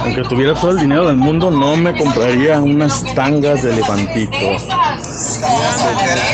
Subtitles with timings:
[0.00, 4.36] Aunque tuviera todo el dinero del mundo, no me compraría unas tangas de elefantito.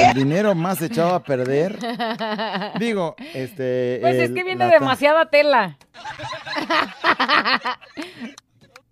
[0.09, 1.79] El dinero más echado a perder.
[2.79, 3.99] Digo, este.
[4.01, 5.77] Pues es que viene demasiada tela.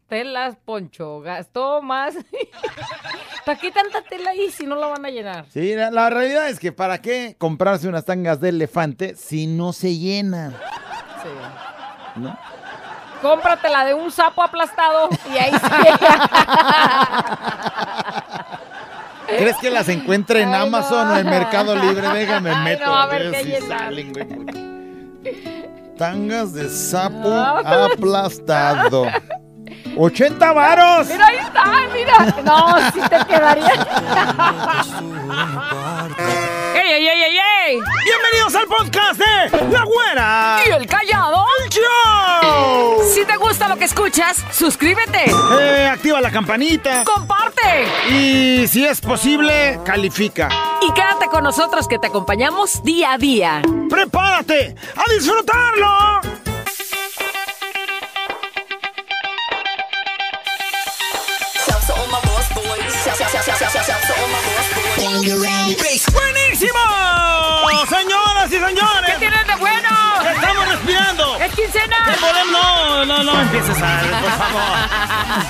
[0.09, 2.14] Telas, poncho, gastó más.
[3.46, 5.46] ¿Para qué tanta tela ahí si no la van a llenar?
[5.50, 9.72] Sí, la, la realidad es que ¿para qué comprarse unas tangas de elefante si no
[9.72, 10.52] se llenan?
[11.22, 12.20] Sí.
[12.20, 12.38] ¿no?
[13.25, 15.59] Cómpratela de un sapo aplastado y ahí sí.
[19.26, 21.14] ¿Crees que las encuentre en Ay, Amazon no.
[21.14, 22.07] o en Mercado Libre?
[22.08, 22.85] Déjame Ay, meto.
[22.85, 24.29] no, a ver qué si salen, güey.
[25.96, 27.85] Tangas de sapo No.
[27.86, 29.07] aplastado.
[29.96, 31.07] ¡80 varos!
[31.08, 32.42] Mira, ahí está, mira.
[32.44, 33.72] No, sí te quedaría.
[36.75, 37.80] ¡Ey, ey, ey, ey, ey!
[38.05, 40.58] Bienvenidos al podcast de La Güera.
[40.66, 41.44] ¿Y el callado?
[41.70, 43.02] ¡Show!
[43.12, 45.30] Si te gusta lo que escuchas, suscríbete.
[45.61, 47.05] Eh, activa la campanita.
[47.05, 47.86] Comparte.
[48.10, 50.48] Y si es posible, califica.
[50.82, 53.62] Y quédate con nosotros que te acompañamos día a día.
[53.88, 56.33] ¡Prepárate a disfrutarlo!
[65.14, 66.78] ¡Buenísimo!
[67.88, 69.88] Señoras y ¿Qué señores, tienes de bueno?
[70.34, 71.36] estamos respirando.
[71.38, 71.96] ¡Es quincena!
[72.06, 72.50] ¿Qué?
[72.50, 74.62] No, no, no empieces a, por favor.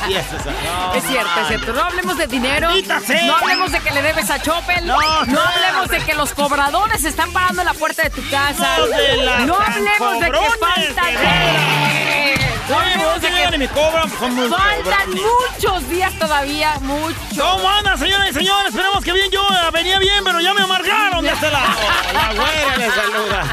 [0.02, 1.72] Empieces a, no, Es cierto, es cierto.
[1.72, 2.70] No hablemos de dinero.
[3.06, 3.22] Sea.
[3.26, 4.86] No hablemos de que le debes a Chopel.
[4.86, 5.40] No, No, no.
[5.40, 8.76] hablemos de que los cobradores están parando en la puerta de tu casa.
[8.78, 12.33] No de hablemos de que falta de
[12.68, 15.10] No Oye, hablemos vos de que llegan y que me cobran, pues son muy faltan
[15.10, 16.78] muchos días todavía.
[16.80, 17.38] Muchos.
[17.38, 18.68] ¿Cómo andan, señoras y señores?
[18.68, 19.30] Esperemos que bien.
[19.30, 21.66] Yo eh, venía bien, pero ya me amargaron de este lado.
[22.14, 23.44] La güera le saluda.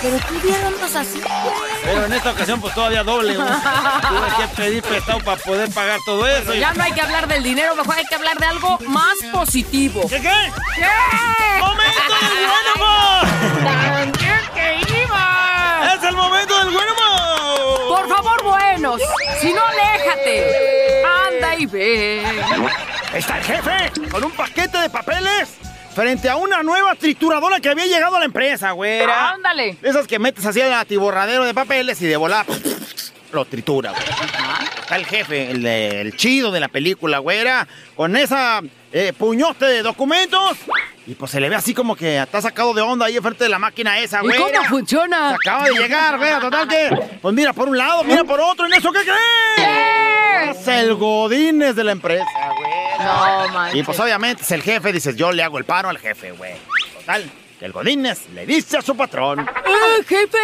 [0.00, 1.20] Pero tú bien andas así.
[1.82, 3.34] Pero en esta ocasión, pues todavía doble.
[3.34, 3.48] güey.
[3.48, 6.54] Tuve que pedir prestado para poder pagar todo eso.
[6.54, 10.02] Ya no hay que hablar del dinero, mejor hay que hablar de algo más positivo.
[10.08, 10.52] ¿Qué qué?
[10.76, 11.58] ¿Qué?
[11.58, 13.26] ¡Momento del buen humor!
[13.64, 14.12] ¡También
[14.54, 15.94] que iba!
[15.94, 17.03] ¡Es el momento del buen humor!
[21.72, 25.54] Está el jefe con un paquete de papeles
[25.94, 29.30] frente a una nueva trituradora que había llegado a la empresa, güera.
[29.30, 29.76] Ándale.
[29.82, 32.46] Esas que metes así al atiborradero de papeles y de volar
[33.34, 34.02] lo tritura, güey.
[34.80, 37.66] Está el jefe, el chido de la película, güera,
[37.96, 40.56] con esa eh, puñote de documentos.
[41.06, 43.50] Y pues se le ve así como que está sacado de onda ahí enfrente de
[43.50, 44.38] la máquina esa, ¿Y güey.
[44.38, 45.30] cómo funciona?
[45.30, 46.40] Se acaba de llegar, güey.
[46.40, 48.64] Total que, pues mira por un lado, mira por otro.
[48.66, 50.56] ¿En eso qué crees?
[50.58, 52.24] Es el Godínez de la empresa,
[52.56, 53.06] güey.
[53.06, 53.80] No, manches.
[53.80, 56.54] Y pues obviamente es el jefe, dices, yo le hago el paro al jefe, güey.
[57.00, 57.30] Total,
[57.64, 59.40] el Godínez le dice a su patrón.
[59.40, 60.38] ¡Eh, jefe!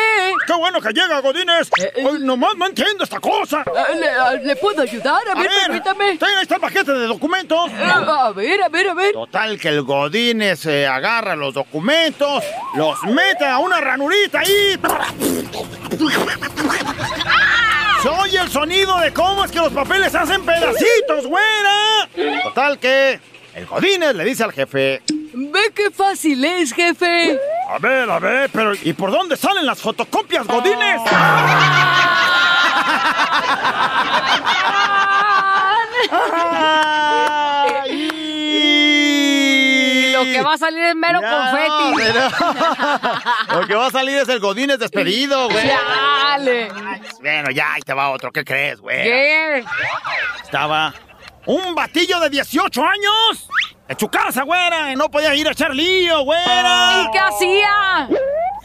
[0.47, 1.69] ¡Qué bueno que llega, Godínez!
[1.79, 2.07] Eh, eh.
[2.11, 3.63] Ay, nomás no entiendo esta cosa.
[3.67, 5.21] Eh, ¿Le, ah, ¿le puedo ayudar?
[5.29, 6.17] A, ver, permítame.
[6.17, 7.71] ten, ahí está el paquete de documentos.
[7.73, 9.13] Eh, a ver, a ver, a ver.
[9.13, 12.43] Total, que el Godínez eh, agarra los documentos,
[12.75, 14.81] los mete a una ranurita y...
[18.03, 22.09] Se oye el sonido de cómo es que los papeles hacen pedacitos, güera.
[22.45, 23.21] Total que
[23.55, 25.03] el Godínez le dice al jefe...
[25.33, 27.39] Ve qué fácil es, jefe.
[27.69, 31.01] A ver, a ver, pero ¿y por dónde salen las fotocopias, Godínez?
[38.83, 42.13] Y lo que va a salir es mero Ya, confeti.
[42.13, 45.67] pero- Lo que va a salir es el Godínez despedido, güey.
[45.67, 46.69] Dale.
[47.21, 48.31] Bueno, ya, ahí te va otro.
[48.33, 49.03] ¿Qué crees, güey?
[49.03, 49.65] ¿Qué?
[50.45, 50.95] Estaba
[51.47, 53.49] un batillo de 18 años
[53.89, 57.03] en su casa, güera, y no podía ir a echar lío, güera.
[57.07, 58.09] ¿Y qué hacía?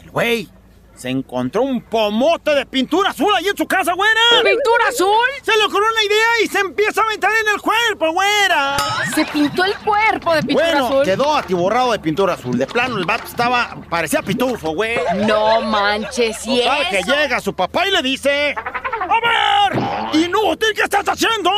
[0.02, 0.48] El güey
[0.94, 4.20] se encontró un pomote de pintura azul ahí en su casa, güera.
[4.42, 5.28] ¿Pintura azul?
[5.42, 8.76] Se le ocurrió una idea y se empieza a aventar en el cuerpo, güera.
[9.14, 11.04] Se pintó el cuerpo de pintura Bueno, azul.
[11.04, 12.56] quedó atiborrado de pintura azul.
[12.56, 14.98] De plano, el vato estaba, parecía pitufo, güey.
[15.26, 17.14] No manches, ¿y Total, que eso?
[17.14, 19.82] llega su papá y le dice: ¡A ver!
[20.22, 20.68] ¡Inútil!
[20.74, 21.50] ¿Qué estás haciendo?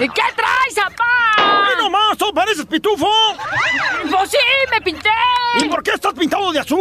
[0.00, 1.04] ¿Y qué traes, papá?
[1.36, 2.16] ¡Ay, nomás!
[2.18, 3.08] ¿Tú pareces pitufo?
[4.10, 4.36] Pues sí,
[4.70, 5.10] me pinté.
[5.60, 6.80] ¿Y por qué estás pintado de azul?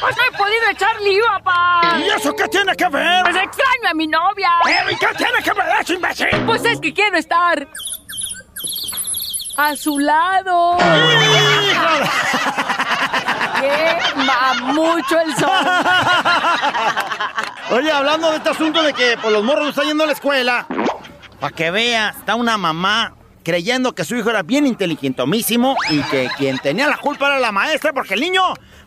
[0.00, 1.98] Pues no he podido echar lío, papá.
[1.98, 3.22] ¿Y eso qué tiene que ver?
[3.24, 4.50] Pues extraño a mi novia.
[4.64, 6.28] ¿Pero y qué tiene que ver eso, imbécil?
[6.46, 7.68] Pues es que quiero estar
[9.56, 10.76] a su lado.
[10.78, 12.10] ¡Híjole!
[13.60, 15.50] Quema mucho el sol.
[17.70, 20.12] Oye, hablando de este asunto de que pues, los morros no están yendo a la
[20.12, 20.66] escuela,
[21.40, 26.28] para que veas, está una mamá creyendo que su hijo era bien inteligentomísimo y que
[26.36, 28.42] quien tenía la culpa era la maestra porque el niño,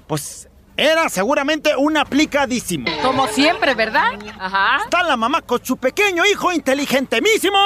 [0.07, 2.87] pues, era seguramente un aplicadísimo.
[3.01, 4.13] Como siempre, ¿verdad?
[4.39, 4.83] Ajá.
[4.83, 7.59] Está la mamá con su pequeño hijo inteligentísimo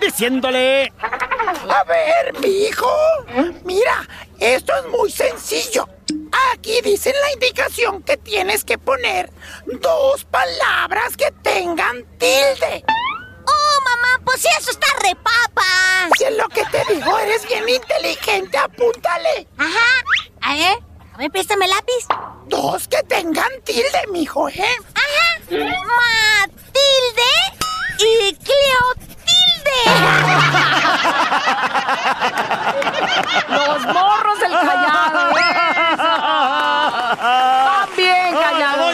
[0.00, 0.92] diciéndole...
[1.00, 2.90] A ver, mi hijo.
[3.64, 4.06] Mira,
[4.38, 5.88] esto es muy sencillo.
[6.52, 9.30] Aquí dice en la indicación que tienes que poner
[9.66, 12.84] dos palabras que tengan tilde.
[13.50, 14.20] ¡Oh, mamá!
[14.24, 15.62] Pues eso está repapa.
[16.16, 19.46] Si es lo que te digo, eres bien inteligente, apúntale.
[19.58, 19.86] Ajá.
[20.42, 20.78] A ver,
[21.14, 22.06] a ver, préstame el lápiz.
[22.46, 24.76] Dos que tengan tilde, mijo, ¿eh?
[24.94, 25.40] Ajá.
[25.50, 27.32] Matilde
[27.98, 29.80] y Cleotilde.
[33.48, 35.30] Los morros del callado.
[35.30, 35.40] eso.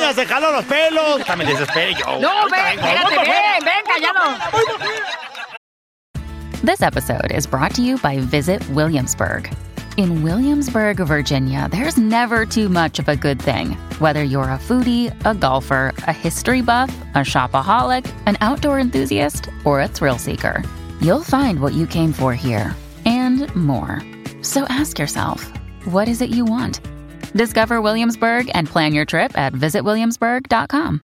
[0.06, 0.14] Van bien ¡La callados.
[0.14, 1.26] doña se jaló los pelos!
[1.26, 2.20] ¡Ya me desesperé yo!
[2.20, 4.36] No, ven, espérate, voy ven, ven, callado.
[6.62, 9.50] This episode is brought to you by Visit Williamsburg.
[9.96, 13.76] In Williamsburg, Virginia, there's never too much of a good thing.
[13.98, 19.80] Whether you're a foodie, a golfer, a history buff, a shopaholic, an outdoor enthusiast, or
[19.80, 20.62] a thrill seeker,
[21.00, 22.76] you'll find what you came for here
[23.06, 24.02] and more.
[24.42, 25.50] So ask yourself,
[25.86, 26.80] what is it you want?
[27.36, 31.05] Discover Williamsburg and plan your trip at visitwilliamsburg.com.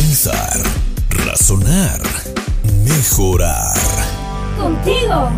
[0.00, 0.62] Pensar,
[1.26, 2.00] razonar,
[2.84, 3.76] mejorar.
[4.58, 5.30] Contigo,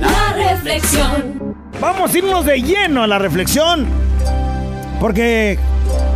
[0.00, 1.54] la reflexión.
[1.80, 3.86] Vamos a irnos de lleno a la reflexión.
[4.98, 5.56] Porque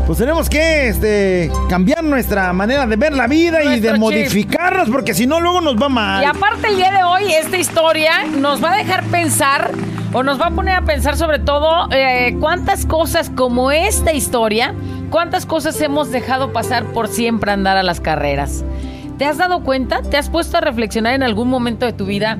[0.06, 4.00] pues tenemos que este, cambiar nuestra manera de ver la vida y Nuestro de chip.
[4.00, 6.22] modificarnos porque si no luego nos va mal.
[6.22, 9.70] Y aparte el día de hoy, esta historia nos va a dejar pensar
[10.12, 14.74] o nos va a poner a pensar sobre todo eh, cuántas cosas como esta historia,
[15.10, 18.64] cuántas cosas hemos dejado pasar por siempre andar a las carreras.
[19.18, 20.02] ¿Te has dado cuenta?
[20.02, 22.38] ¿Te has puesto a reflexionar en algún momento de tu vida?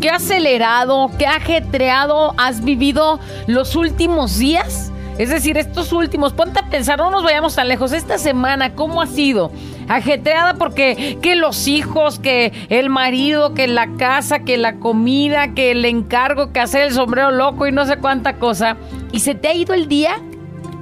[0.00, 4.92] ¿Qué acelerado, qué ajetreado has vivido los últimos días?
[5.18, 7.92] Es decir, estos últimos, ponte a pensar, no nos vayamos tan lejos.
[7.92, 9.52] Esta semana, ¿cómo ha sido?
[9.88, 15.70] Ajetreada porque que los hijos, que el marido, que la casa, que la comida, que
[15.70, 18.76] el encargo, que hacer el sombrero loco y no sé cuánta cosa.
[19.12, 20.20] Y se te ha ido el día,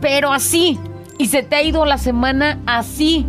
[0.01, 0.79] pero así.
[1.19, 3.27] Y se te ha ido la semana así.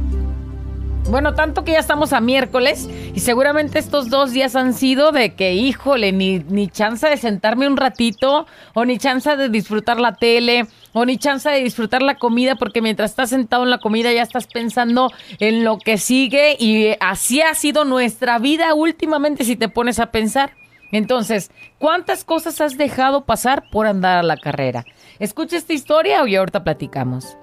[1.09, 5.35] Bueno, tanto que ya estamos a miércoles y seguramente estos dos días han sido de
[5.35, 10.15] que, híjole, ni, ni chance de sentarme un ratito, o ni chance de disfrutar la
[10.15, 14.13] tele, o ni chance de disfrutar la comida, porque mientras estás sentado en la comida
[14.13, 19.55] ya estás pensando en lo que sigue y así ha sido nuestra vida últimamente si
[19.55, 20.53] te pones a pensar.
[20.93, 24.85] Entonces, ¿cuántas cosas has dejado pasar por andar a la carrera?
[25.19, 27.37] Escucha esta historia y ahorita platicamos.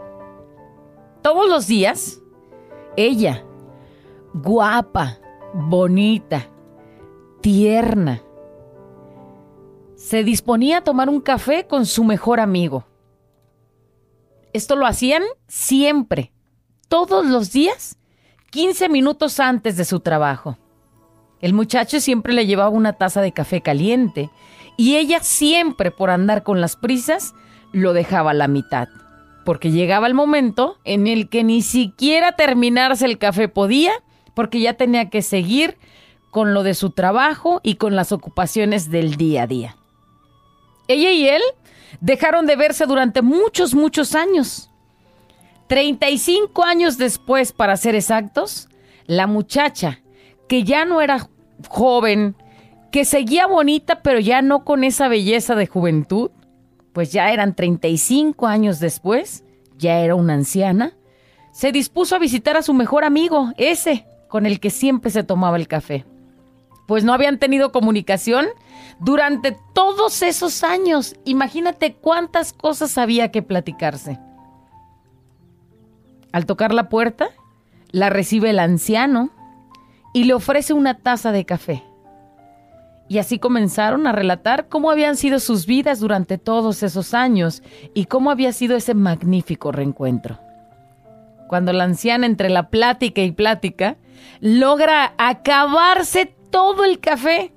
[1.22, 2.20] Todos los días,
[2.96, 3.44] ella,
[4.34, 5.18] guapa,
[5.54, 6.48] bonita,
[7.40, 8.22] tierna,
[9.96, 12.86] se disponía a tomar un café con su mejor amigo.
[14.52, 16.32] Esto lo hacían siempre,
[16.88, 17.98] todos los días,
[18.50, 20.58] 15 minutos antes de su trabajo.
[21.40, 24.30] El muchacho siempre le llevaba una taza de café caliente
[24.76, 27.34] y ella siempre, por andar con las prisas,
[27.72, 28.88] lo dejaba a la mitad,
[29.44, 33.92] porque llegaba el momento en el que ni siquiera terminarse el café podía,
[34.40, 35.76] porque ya tenía que seguir
[36.30, 39.76] con lo de su trabajo y con las ocupaciones del día a día.
[40.88, 41.42] Ella y él
[42.00, 44.70] dejaron de verse durante muchos, muchos años.
[45.66, 48.70] 35 años después, para ser exactos,
[49.04, 50.00] la muchacha,
[50.48, 51.28] que ya no era
[51.68, 52.34] joven,
[52.90, 56.30] que seguía bonita, pero ya no con esa belleza de juventud,
[56.94, 59.44] pues ya eran 35 años después,
[59.76, 60.94] ya era una anciana,
[61.52, 65.58] se dispuso a visitar a su mejor amigo, ese con el que siempre se tomaba
[65.58, 66.06] el café.
[66.86, 68.46] Pues no habían tenido comunicación
[69.00, 71.14] durante todos esos años.
[71.24, 74.18] Imagínate cuántas cosas había que platicarse.
[76.32, 77.28] Al tocar la puerta,
[77.90, 79.30] la recibe el anciano
[80.14, 81.82] y le ofrece una taza de café.
[83.08, 88.04] Y así comenzaron a relatar cómo habían sido sus vidas durante todos esos años y
[88.04, 90.38] cómo había sido ese magnífico reencuentro.
[91.48, 93.96] Cuando la anciana, entre la plática y plática,
[94.40, 97.52] logra acabarse todo el café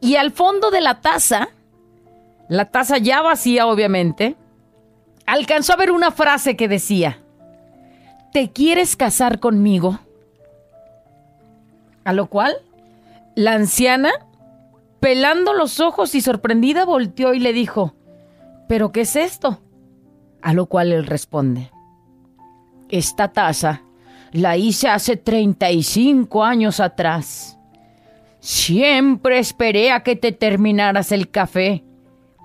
[0.00, 1.48] y al fondo de la taza
[2.48, 4.36] la taza ya vacía obviamente,
[5.26, 7.18] alcanzó a ver una frase que decía,
[8.32, 10.00] ¿te quieres casar conmigo?
[12.04, 12.56] A lo cual,
[13.34, 14.10] la anciana,
[14.98, 17.94] pelando los ojos y sorprendida, volteó y le dijo,
[18.66, 19.60] ¿pero qué es esto?
[20.40, 21.70] A lo cual él responde,
[22.88, 23.82] esta taza
[24.32, 27.58] la hice hace 35 años atrás.
[28.40, 31.84] Siempre esperé a que te terminaras el café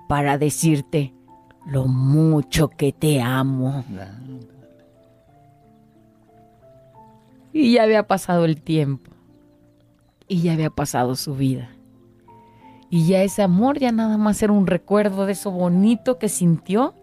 [0.08, 1.14] para decirte
[1.66, 3.84] lo mucho que te amo.
[7.52, 9.10] Y ya había pasado el tiempo.
[10.26, 11.70] Y ya había pasado su vida.
[12.90, 16.94] Y ya ese amor ya nada más era un recuerdo de eso bonito que sintió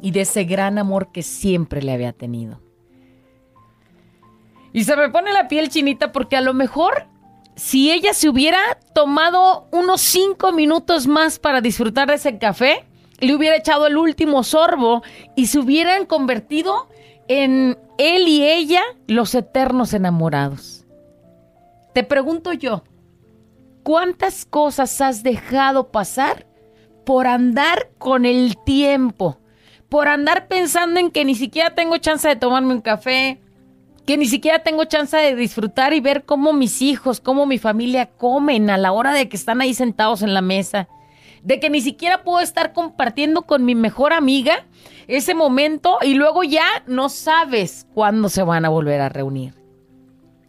[0.00, 2.60] y de ese gran amor que siempre le había tenido.
[4.72, 7.06] Y se me pone la piel chinita porque a lo mejor
[7.56, 8.58] si ella se hubiera
[8.94, 12.86] tomado unos cinco minutos más para disfrutar de ese café,
[13.18, 15.02] le hubiera echado el último sorbo
[15.36, 16.88] y se hubieran convertido
[17.28, 20.86] en él y ella los eternos enamorados.
[21.92, 22.84] Te pregunto yo,
[23.82, 26.46] ¿cuántas cosas has dejado pasar
[27.04, 29.38] por andar con el tiempo?
[29.88, 33.40] Por andar pensando en que ni siquiera tengo chance de tomarme un café,
[34.06, 38.06] que ni siquiera tengo chance de disfrutar y ver cómo mis hijos, cómo mi familia
[38.06, 40.88] comen a la hora de que están ahí sentados en la mesa,
[41.42, 44.66] de que ni siquiera puedo estar compartiendo con mi mejor amiga
[45.06, 49.54] ese momento y luego ya no sabes cuándo se van a volver a reunir.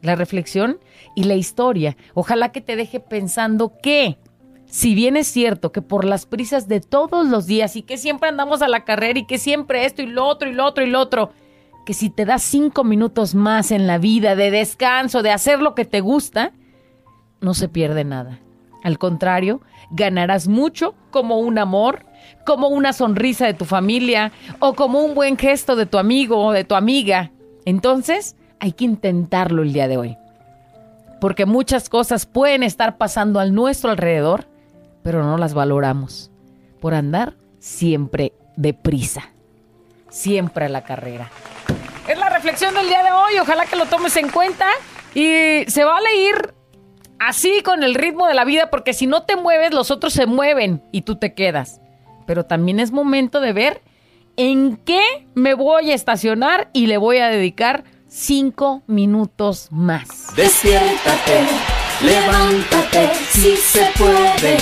[0.01, 0.79] La reflexión
[1.15, 4.17] y la historia, ojalá que te deje pensando que,
[4.65, 8.29] si bien es cierto que por las prisas de todos los días y que siempre
[8.29, 10.89] andamos a la carrera y que siempre esto y lo otro y lo otro y
[10.89, 11.31] lo otro,
[11.85, 15.75] que si te das cinco minutos más en la vida de descanso, de hacer lo
[15.75, 16.53] que te gusta,
[17.41, 18.39] no se pierde nada.
[18.83, 19.61] Al contrario,
[19.91, 22.05] ganarás mucho como un amor,
[22.45, 26.51] como una sonrisa de tu familia o como un buen gesto de tu amigo o
[26.51, 27.31] de tu amiga.
[27.65, 30.17] Entonces, hay que intentarlo el día de hoy.
[31.21, 34.47] Porque muchas cosas pueden estar pasando al nuestro alrededor,
[35.03, 36.31] pero no las valoramos.
[36.81, 39.29] Por andar siempre deprisa.
[40.09, 41.29] Siempre a la carrera.
[42.43, 43.39] Reflexión del día de hoy.
[43.41, 44.65] Ojalá que lo tomes en cuenta.
[45.15, 46.53] Y se vale ir
[47.17, 50.25] así con el ritmo de la vida, porque si no te mueves, los otros se
[50.25, 51.79] mueven y tú te quedas.
[52.27, 53.81] Pero también es momento de ver
[54.35, 60.35] en qué me voy a estacionar y le voy a dedicar cinco minutos más.
[60.35, 61.45] Despiértate,
[62.03, 64.57] levántate, si se puede.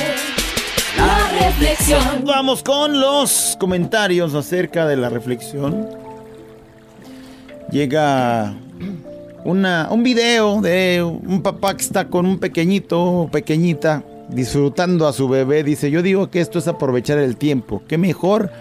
[0.97, 2.25] La reflexión.
[2.25, 6.00] Vamos con los comentarios acerca de la reflexión.
[7.71, 8.53] Llega
[9.45, 15.13] una, un video de un papá que está con un pequeñito o pequeñita disfrutando a
[15.13, 15.63] su bebé.
[15.63, 17.81] Dice, yo digo que esto es aprovechar el tiempo.
[17.87, 18.51] Qué mejor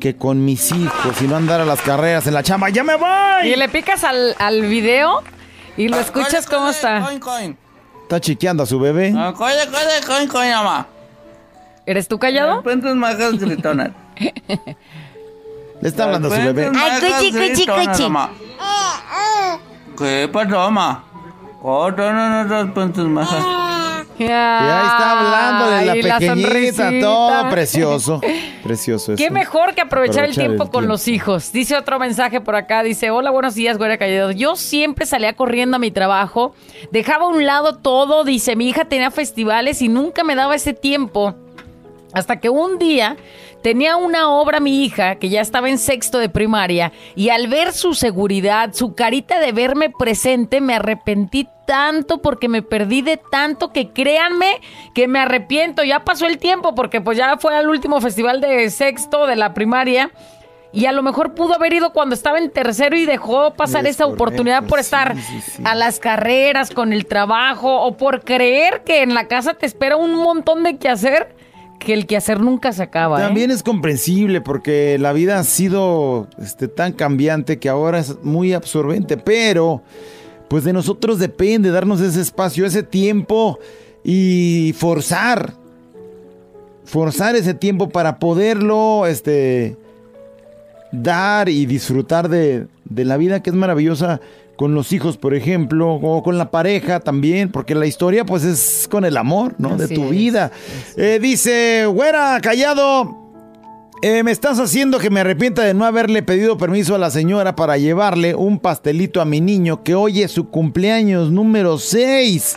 [0.00, 2.68] que con mis hijos y no andar a las carreras en la chamba.
[2.70, 3.48] ¡Ya me voy!
[3.52, 5.22] Y le picas al, al video
[5.76, 7.00] y lo escuchas cómo está.
[7.02, 7.56] Coin, coin.
[8.02, 9.12] Está chiqueando a su bebé.
[9.16, 10.86] Ah, Coin, coin, coin, coin, mamá.
[11.86, 12.62] ¿Eres tú callado?
[13.38, 13.90] Gritonas.
[15.80, 16.70] Le está hablando a su bebé.
[16.74, 18.08] Ay, cuchi, cuchi, cuchi.
[19.96, 21.04] ¿Qué pasó, mamá?
[21.60, 23.44] Corta no nos cuentas majas.
[24.18, 26.90] Y ahí está hablando de la Ay, pequeñita, sonrisita.
[27.00, 28.20] todo precioso.
[28.64, 29.22] Precioso eso.
[29.22, 30.88] Qué mejor que aprovechar, el Aprovechar el tiempo con tiempo.
[30.88, 31.52] los hijos.
[31.52, 34.32] Dice otro mensaje por acá, dice, hola, buenos días, güera callado.
[34.32, 36.52] Yo siempre salía corriendo a mi trabajo,
[36.90, 40.72] dejaba a un lado todo, dice, mi hija tenía festivales y nunca me daba ese
[40.74, 41.34] tiempo.
[42.12, 43.16] Hasta que un día
[43.68, 47.74] tenía una obra mi hija que ya estaba en sexto de primaria y al ver
[47.74, 53.70] su seguridad, su carita de verme presente, me arrepentí tanto porque me perdí de tanto
[53.70, 54.62] que créanme
[54.94, 55.84] que me arrepiento.
[55.84, 59.52] Ya pasó el tiempo porque pues ya fue al último festival de sexto de la
[59.52, 60.12] primaria.
[60.72, 63.96] Y a lo mejor pudo haber ido cuando estaba en tercero y dejó pasar Es
[63.96, 65.62] esa correcto, oportunidad por sí, estar sí, sí.
[65.66, 69.98] a las carreras, con el trabajo o por creer que en la casa te espera
[69.98, 71.36] un montón de quehacer
[71.78, 73.20] que el quehacer nunca se acaba.
[73.20, 73.22] ¿eh?
[73.24, 78.52] También es comprensible porque la vida ha sido este, tan cambiante que ahora es muy
[78.52, 79.82] absorbente, pero
[80.48, 83.58] pues de nosotros depende darnos ese espacio, ese tiempo
[84.02, 85.54] y forzar,
[86.84, 89.76] forzar ese tiempo para poderlo este,
[90.92, 94.20] dar y disfrutar de, de la vida que es maravillosa
[94.58, 98.88] con los hijos, por ejemplo, o con la pareja también, porque la historia pues es
[98.90, 99.76] con el amor, ¿no?
[99.76, 100.50] de tu es, vida.
[100.96, 103.16] Eh, dice, güera, callado,
[104.02, 107.54] eh, me estás haciendo que me arrepienta de no haberle pedido permiso a la señora
[107.54, 112.56] para llevarle un pastelito a mi niño que hoy es su cumpleaños número 6.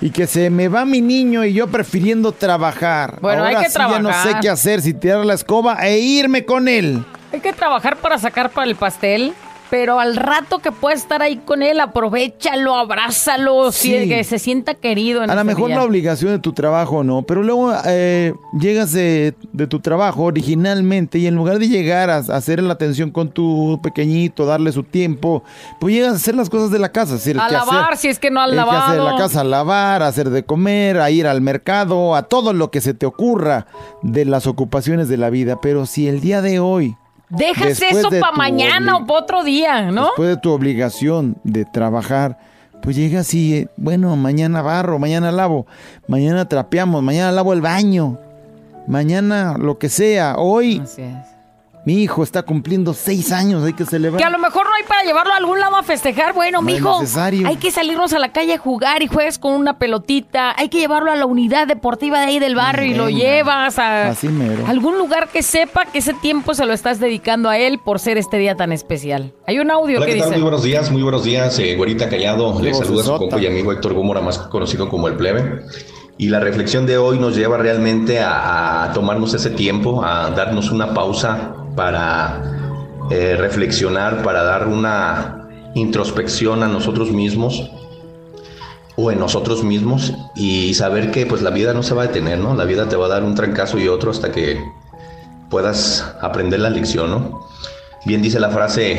[0.00, 3.18] Y que se me va mi niño y yo prefiriendo trabajar.
[3.20, 4.40] Bueno, hay Ahora que sí ya no sé trabajar.
[4.40, 7.04] qué hacer, si tirar la escoba e irme con él.
[7.32, 9.34] Hay que trabajar para sacar para el pastel,
[9.70, 13.98] pero al rato que puedas estar ahí con él, aprovechalo, abrázalo, Sí.
[13.98, 15.22] si- que se sienta querido.
[15.22, 15.76] En A lo mejor día.
[15.76, 21.18] la obligación de tu trabajo no, pero luego eh, llegas de, de tu trabajo originalmente
[21.18, 24.84] y en lugar de llegar a, a hacer la atención con tu pequeñito, darle su
[24.84, 25.42] tiempo,
[25.80, 27.16] pues llegas a hacer las cosas de la casa.
[27.16, 29.04] es decir, A lavar, si es que no has El quehacer de lavado.
[29.10, 32.70] la casa, a lavar, a hacer de comer, a ir al mercado, a todo lo
[32.70, 33.66] que se te ocurra
[34.00, 35.60] de las ocupaciones de la vida.
[35.60, 36.96] Pero si el día de hoy,
[37.30, 40.06] Dejas después eso de para mañana o para otro día, ¿no?
[40.06, 42.38] después de tu obligación de trabajar,
[42.82, 45.66] pues llegas y, eh, bueno, mañana barro, mañana lavo,
[46.06, 48.18] mañana trapeamos, mañana lavo el baño,
[48.86, 50.36] mañana lo que sea.
[50.38, 51.37] Hoy Así es.
[51.88, 54.18] Mi hijo está cumpliendo seis años, hay que celebrar.
[54.20, 56.34] Que a lo mejor no hay para llevarlo a algún lado a festejar.
[56.34, 57.00] Bueno, No mijo,
[57.46, 60.52] hay que salirnos a la calle a jugar y juegues con una pelotita.
[60.58, 64.08] Hay que llevarlo a la unidad deportiva de ahí del barrio y lo llevas a
[64.08, 64.66] Así mero.
[64.66, 68.18] algún lugar que sepa que ese tiempo se lo estás dedicando a él por ser
[68.18, 69.32] este día tan especial.
[69.46, 70.28] Hay un audio Hola, que ¿qué tal?
[70.28, 70.36] dice...
[70.40, 71.58] Muy buenos días, muy buenos días.
[71.58, 75.08] Eh, Güerita Callado, le saluda a su compa y amigo Héctor Gómora, más conocido como
[75.08, 75.62] el plebe.
[76.18, 80.70] Y la reflexión de hoy nos lleva realmente a, a tomarnos ese tiempo, a darnos
[80.70, 82.42] una pausa para
[83.08, 87.70] eh, reflexionar, para dar una introspección a nosotros mismos
[88.96, 92.40] o en nosotros mismos y saber que pues la vida no se va a detener,
[92.40, 92.56] ¿no?
[92.56, 94.60] La vida te va a dar un trancazo y otro hasta que
[95.50, 97.46] puedas aprender la lección, ¿no?
[98.04, 98.98] Bien dice la frase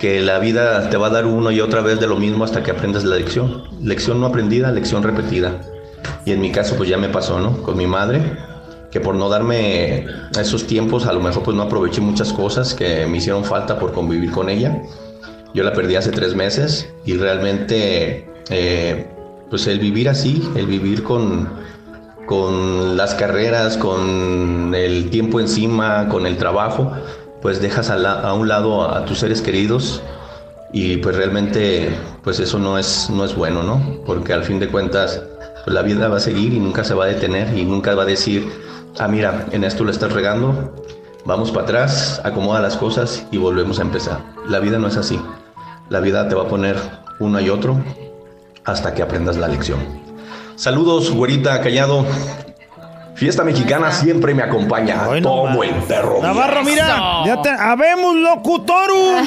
[0.00, 2.64] que la vida te va a dar uno y otra vez de lo mismo hasta
[2.64, 3.62] que aprendas la lección.
[3.80, 5.60] Lección no aprendida, lección repetida.
[6.24, 7.62] Y en mi caso pues ya me pasó, ¿no?
[7.62, 8.22] Con mi madre,
[8.92, 10.06] que por no darme
[10.38, 13.92] esos tiempos a lo mejor pues no aproveché muchas cosas que me hicieron falta por
[13.92, 14.82] convivir con ella.
[15.54, 19.06] Yo la perdí hace tres meses y realmente eh,
[19.48, 21.48] pues el vivir así, el vivir con,
[22.26, 26.92] con las carreras, con el tiempo encima, con el trabajo,
[27.40, 30.02] pues dejas a, un lado a tus seres queridos
[30.70, 31.90] y pues realmente
[32.22, 34.02] pues eso no es, no es bueno, ¿no?
[34.04, 35.22] Porque al fin de cuentas
[35.64, 38.02] pues la vida va a seguir y nunca se va a detener y nunca va
[38.02, 38.50] a decir,
[38.98, 40.74] ah mira, en esto lo estás regando,
[41.24, 44.18] vamos para atrás, acomoda las cosas y volvemos a empezar.
[44.48, 45.20] La vida no es así.
[45.88, 46.76] La vida te va a poner
[47.18, 47.76] uno y otro
[48.64, 49.80] hasta que aprendas la lección.
[50.56, 52.06] Saludos, güerita callado.
[53.14, 55.04] Fiesta mexicana siempre me acompaña.
[55.22, 56.20] Como el perro.
[56.22, 59.26] Navarro, mira, ya te habemos locutorum.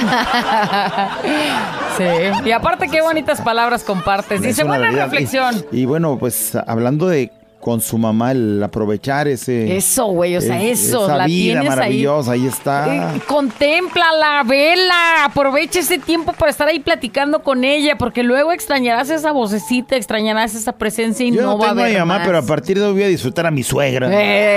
[1.96, 2.04] Sí.
[2.44, 4.42] Y aparte, qué bonitas palabras compartes.
[4.42, 5.04] Dice, Es una buena realidad.
[5.04, 5.64] reflexión.
[5.72, 7.32] Y, y bueno, pues hablando de
[7.66, 9.76] con su mamá, el aprovechar ese.
[9.76, 13.16] Eso, güey, o sea, eso, Esa la vida tienes maravillosa, ahí, está.
[13.16, 19.10] Eh, contémplala, vela, aprovecha ese tiempo para estar ahí platicando con ella, porque luego extrañarás
[19.10, 22.26] esa vocecita, extrañarás esa presencia y Yo no, no va a haber mamá, más.
[22.28, 24.06] pero a partir de hoy voy a disfrutar a mi suegra.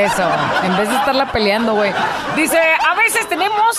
[0.06, 0.22] Eso,
[0.64, 1.92] en vez de estarla peleando, güey.
[2.36, 3.76] Dice, a veces tenemos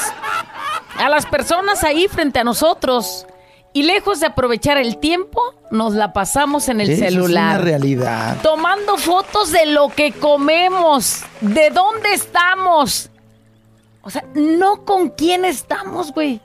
[0.99, 3.29] a las personas ahí frente a nosotros
[3.73, 7.63] y lejos de aprovechar el tiempo, nos la pasamos en el Eso Es una celular.
[7.65, 8.37] realidad.
[8.43, 13.11] tomando fotos de lo que comemos, de dónde estamos.
[14.03, 16.41] O sea, no con quién estamos, güey.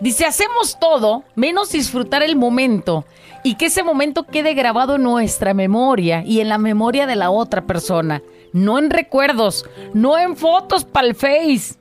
[0.00, 3.04] Dice, hacemos todo menos disfrutar el momento
[3.44, 7.30] y que ese momento quede grabado en nuestra memoria y en la memoria de la
[7.30, 8.22] otra persona.
[8.52, 11.74] No en recuerdos, no en fotos para el Face.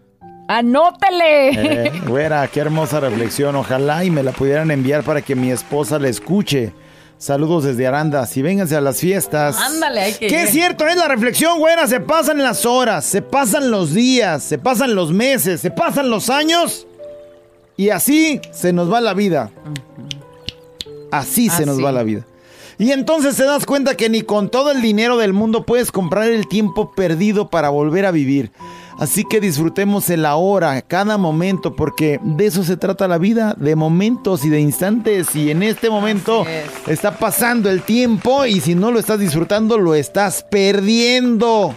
[0.57, 1.85] Anótele.
[1.87, 3.55] Eh, güera, qué hermosa reflexión.
[3.55, 6.73] Ojalá y me la pudieran enviar para que mi esposa la escuche.
[7.17, 9.55] Saludos desde Arandas y vénganse a las fiestas.
[9.57, 10.47] Ándale, hay que Qué ir.
[10.49, 11.87] cierto es la reflexión, güera.
[11.87, 16.29] Se pasan las horas, se pasan los días, se pasan los meses, se pasan los
[16.29, 16.87] años.
[17.77, 19.51] Y así se nos va la vida.
[21.11, 21.83] Así se nos Así.
[21.83, 22.25] va la vida.
[22.77, 26.23] Y entonces te das cuenta que ni con todo el dinero del mundo puedes comprar
[26.29, 28.51] el tiempo perdido para volver a vivir.
[28.97, 33.75] Así que disfrutemos el ahora, cada momento, porque de eso se trata la vida, de
[33.75, 35.35] momentos y de instantes.
[35.35, 36.45] Y en este momento
[36.87, 41.73] está pasando el tiempo y si no lo estás disfrutando, lo estás perdiendo.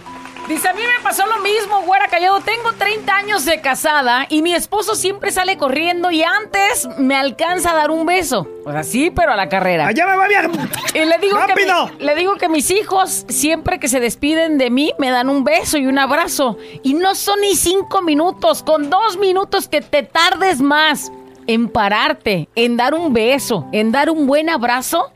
[0.47, 2.39] Dice, a mí me pasó lo mismo, güera callado.
[2.41, 7.71] Tengo 30 años de casada y mi esposo siempre sale corriendo y antes me alcanza
[7.71, 8.47] a dar un beso.
[8.63, 9.87] O sea, sí, pero a la carrera.
[9.87, 10.51] ¡Allá me va bien!
[10.93, 14.93] Y le digo, que le digo que mis hijos, siempre que se despiden de mí,
[14.99, 16.57] me dan un beso y un abrazo.
[16.83, 21.11] Y no son ni cinco minutos, con dos minutos que te tardes más
[21.47, 25.11] en pararte, en dar un beso, en dar un buen abrazo.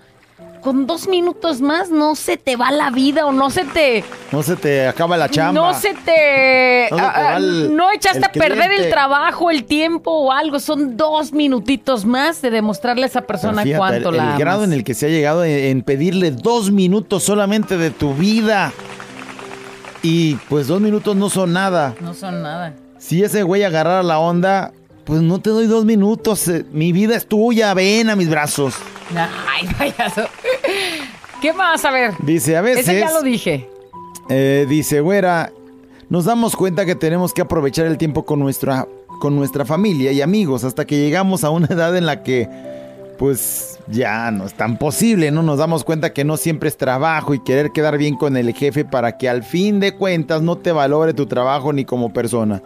[0.62, 4.04] Con dos minutos más no se te va la vida o no se te...
[4.32, 5.62] No se te acaba la chamba.
[5.62, 6.88] No se te...
[6.92, 8.86] No se te va el- no echaste a perder cliente.
[8.86, 10.60] el trabajo, el tiempo o algo.
[10.60, 14.64] Son dos minutitos más de demostrarle a esa persona Fíjate, cuánto el, la el grado
[14.64, 18.74] en el que se ha llegado en, en pedirle dos minutos solamente de tu vida.
[20.02, 21.96] Y pues dos minutos no son nada.
[22.02, 22.74] No son nada.
[22.98, 24.72] Si ese güey agarrara la onda,
[25.06, 26.48] pues no te doy dos minutos.
[26.48, 28.76] eh, Mi vida es tuya, ven a mis brazos.
[29.16, 30.28] Ay, payaso.
[31.42, 31.86] ¿Qué más?
[31.86, 32.14] A ver.
[32.20, 32.88] Dice, a veces...
[32.88, 33.70] Ese ya lo dije.
[34.30, 35.52] Eh, dice, güera,
[36.10, 38.88] nos damos cuenta que tenemos que aprovechar el tiempo con nuestra,
[39.20, 42.50] con nuestra familia y amigos hasta que llegamos a una edad en la que,
[43.18, 45.42] pues, ya no es tan posible, ¿no?
[45.42, 48.86] Nos damos cuenta que no siempre es trabajo y querer quedar bien con el jefe
[48.86, 52.62] para que al fin de cuentas no te valore tu trabajo ni como persona.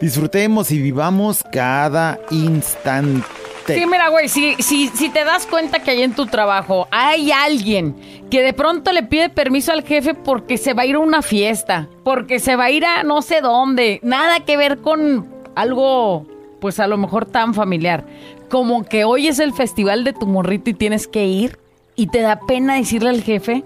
[0.00, 3.26] Disfrutemos y vivamos cada instante.
[3.74, 7.32] Sí, mira, güey, si, si, si te das cuenta que ahí en tu trabajo hay
[7.32, 7.96] alguien
[8.30, 11.22] que de pronto le pide permiso al jefe porque se va a ir a una
[11.22, 16.26] fiesta, porque se va a ir a no sé dónde, nada que ver con algo,
[16.60, 18.04] pues a lo mejor tan familiar,
[18.48, 21.58] como que hoy es el festival de tu morrito y tienes que ir
[21.96, 23.64] y te da pena decirle al jefe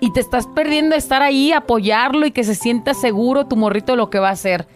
[0.00, 3.96] y te estás perdiendo estar ahí, apoyarlo y que se sienta seguro tu morrito de
[3.96, 4.66] lo que va a hacer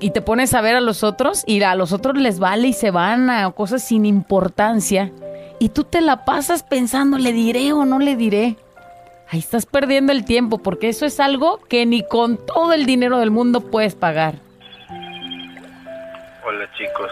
[0.00, 2.72] y te pones a ver a los otros y a los otros les vale y
[2.72, 5.10] se van a cosas sin importancia
[5.58, 8.56] y tú te la pasas pensando, ¿le diré o no le diré?
[9.30, 13.18] Ahí estás perdiendo el tiempo porque eso es algo que ni con todo el dinero
[13.18, 14.34] del mundo puedes pagar.
[16.46, 17.10] Hola chicos,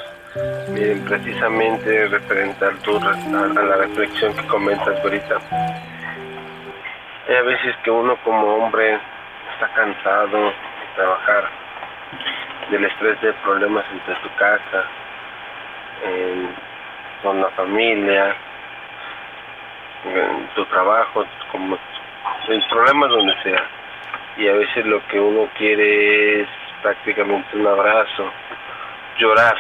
[0.69, 5.39] miren precisamente referente a, tu, a, la reflexión que comentas ahorita.
[7.29, 8.99] Hay a veces que uno como hombre
[9.55, 10.53] está cansado de
[10.97, 11.49] trabajar,
[12.71, 14.85] del estrés de problemas entre tu casa,
[17.23, 18.35] con la familia,
[20.05, 21.79] en tu trabajo, como
[22.49, 23.65] en problemas donde sea.
[24.37, 26.49] Y a veces lo que uno quiere es
[26.83, 28.33] prácticamente un abrazo,
[29.19, 29.57] llorar.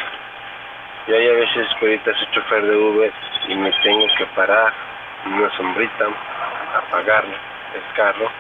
[1.07, 3.13] Yo hay a veces que ahorita soy chofer de Uber
[3.49, 4.73] y me tengo que parar
[5.27, 6.07] una sombrita,
[6.77, 8.31] apagar el carro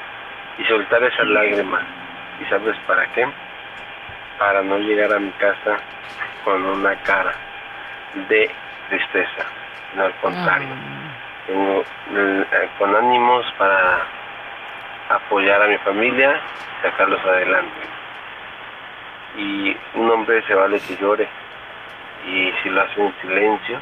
[0.58, 1.82] y soltar esas lágrimas.
[2.40, 3.26] ¿Y sabes para qué?
[4.42, 5.76] Para no llegar a mi casa
[6.44, 7.32] con una cara
[8.28, 8.50] de
[8.88, 9.44] tristeza,
[9.94, 10.66] no al contrario.
[11.46, 12.44] Tengo eh,
[12.76, 14.00] con ánimos para
[15.10, 17.80] apoyar a mi familia y sacarlos adelante
[19.38, 21.28] y un hombre se vale que llore
[22.26, 23.80] y si lo hace en silencio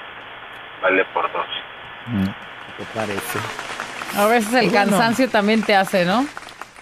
[0.83, 1.47] vale por dos
[2.77, 3.39] ¿Qué parece?
[4.19, 4.91] A veces el Pues bueno.
[4.91, 6.27] cansancio también te hace, ¿no?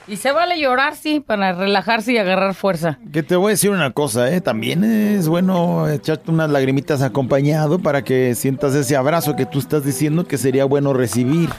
[0.08, 2.98] Y se vale llorar, sí, para relajarse y agarrar fuerza.
[3.12, 4.40] Que te voy a decir una cosa, ¿eh?
[4.40, 9.84] También es bueno echarte unas lagrimitas acompañado para que sientas ese abrazo que tú estás
[9.84, 11.50] diciendo que sería bueno recibir.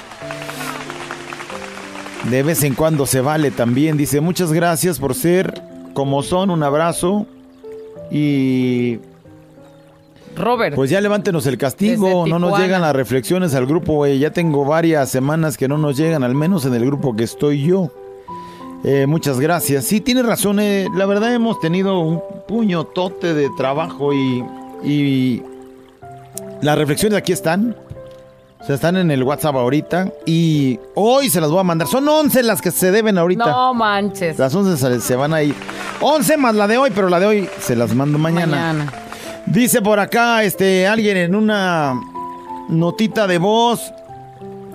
[2.31, 3.97] De vez en cuando se vale también.
[3.97, 5.61] Dice, muchas gracias por ser
[5.93, 7.27] como son, un abrazo.
[8.09, 8.97] Y
[10.35, 10.75] Robert.
[10.75, 14.17] pues ya levántenos el castigo, no nos llegan las reflexiones al grupo, güey.
[14.17, 17.63] Ya tengo varias semanas que no nos llegan, al menos en el grupo que estoy
[17.63, 17.91] yo.
[18.83, 19.85] Eh, muchas gracias.
[19.85, 20.59] Sí, tienes razón.
[20.59, 24.43] eh, la verdad hemos tenido un puño tote de trabajo y,
[24.83, 25.43] y
[26.61, 27.75] las reflexiones aquí están.
[28.61, 30.11] O sea, están en el WhatsApp ahorita.
[30.25, 31.87] Y hoy se las voy a mandar.
[31.87, 33.45] Son 11 las que se deben ahorita.
[33.49, 34.37] No manches.
[34.37, 35.55] Las 11 se, se van a ir.
[36.01, 38.55] 11 más la de hoy, pero la de hoy se las mando mañana.
[38.73, 38.93] Mañana.
[39.45, 41.99] Dice por acá este alguien en una
[42.69, 43.93] notita de voz.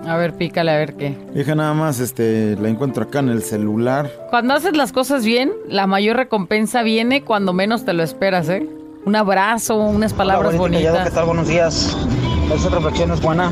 [0.07, 1.17] A ver, pícale a ver qué.
[1.33, 4.11] Deja nada más, este, la encuentro acá en el celular.
[4.29, 8.67] Cuando haces las cosas bien, la mayor recompensa viene cuando menos te lo esperas, ¿eh?
[9.05, 11.09] Un abrazo, unas palabras Hola, bonita, bonitas.
[11.09, 11.25] ¿Qué tal?
[11.25, 11.97] Buenos días.
[12.53, 13.51] Esa reflexión es buena,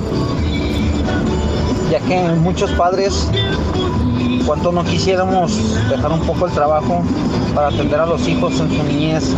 [1.92, 3.28] ya que muchos padres,
[4.46, 7.04] cuanto no quisiéramos dejar un poco el trabajo
[7.56, 9.36] para atender a los hijos en su niñez,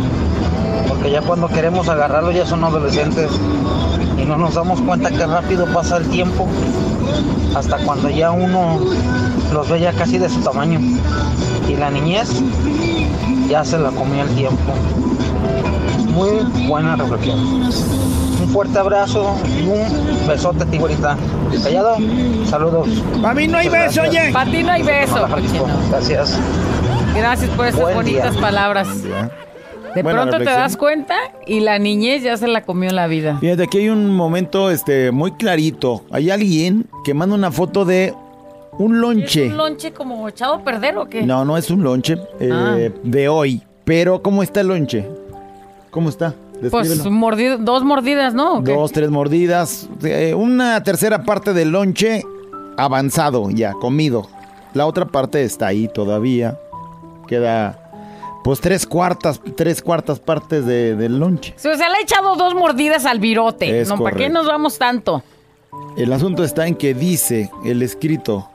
[0.89, 3.31] porque ya cuando queremos agarrarlos ya son adolescentes
[4.17, 6.47] y no nos damos cuenta que rápido pasa el tiempo
[7.55, 8.79] hasta cuando ya uno
[9.53, 10.79] los ve ya casi de su tamaño
[11.67, 12.29] y la niñez
[13.49, 14.73] ya se la comió el tiempo.
[16.13, 16.29] Muy
[16.67, 17.39] buena reflexión.
[17.39, 21.17] Un fuerte abrazo y un besote, tiburita.
[21.63, 21.97] Callado,
[22.49, 22.87] saludos.
[23.21, 24.31] Para mí no hay beso, oye.
[24.31, 25.27] Para ti no hay beso.
[25.89, 26.37] Gracias.
[27.15, 28.41] Gracias por esas Buen bonitas día.
[28.41, 28.87] palabras.
[29.95, 31.15] De Buena pronto te das cuenta
[31.47, 33.37] y la niñez ya se la comió la vida.
[33.39, 36.03] Fíjate, aquí hay un momento este, muy clarito.
[36.11, 38.13] Hay alguien que manda una foto de
[38.77, 39.47] un lonche.
[39.47, 41.23] ¿Un lonche como echado a perder o qué?
[41.23, 42.77] No, no es un lonche eh, Ah.
[43.03, 43.63] de hoy.
[43.85, 45.07] Pero, ¿cómo está el lonche?
[45.91, 46.33] ¿Cómo está?
[46.71, 47.11] Pues Descríbelo.
[47.11, 48.59] mordi- dos mordidas, ¿no?
[48.61, 49.87] Dos, tres mordidas.
[50.03, 52.21] eh, una tercera parte del lonche
[52.77, 54.27] avanzado ya, comido.
[54.73, 56.57] La otra parte está ahí todavía.
[57.27, 57.84] Queda,
[58.45, 61.53] pues, tres cuartas, tres cuartas partes de- del lonche.
[61.57, 63.81] Sí, O sea, le he echado dos mordidas al virote.
[63.81, 65.23] Es no, ¿para qué nos vamos tanto?
[65.97, 68.47] El asunto está en que dice el escrito,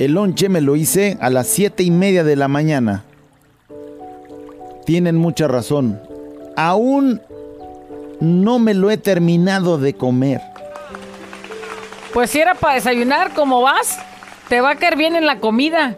[0.00, 3.04] el lonche me lo hice a las siete y media de la mañana.
[4.84, 6.00] Tienen mucha razón.
[6.56, 7.22] Aún
[8.18, 10.40] no me lo he terminado de comer.
[12.12, 13.98] Pues si era para desayunar, ¿cómo vas?
[14.48, 15.96] Te va a caer bien en la comida.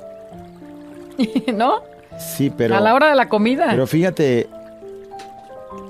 [1.54, 1.76] ¿No?
[2.18, 2.76] Sí, pero...
[2.76, 3.66] a la hora de la comida.
[3.70, 4.48] Pero fíjate,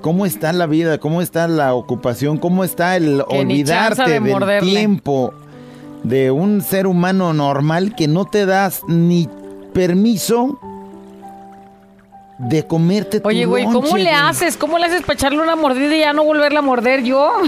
[0.01, 0.97] ¿cómo está la vida?
[0.97, 2.37] ¿Cómo está la ocupación?
[2.37, 4.69] ¿Cómo está el Que olvidarte de del morderle.
[4.71, 5.33] tiempo
[6.03, 9.27] de un ser humano normal que no te das ni
[9.73, 10.59] permiso
[12.37, 14.57] de comerte tu Oye, güey, ¿cómo le haces?
[14.57, 17.33] ¿Cómo le haces para echarle una mordida y ya no volverla a morder yo?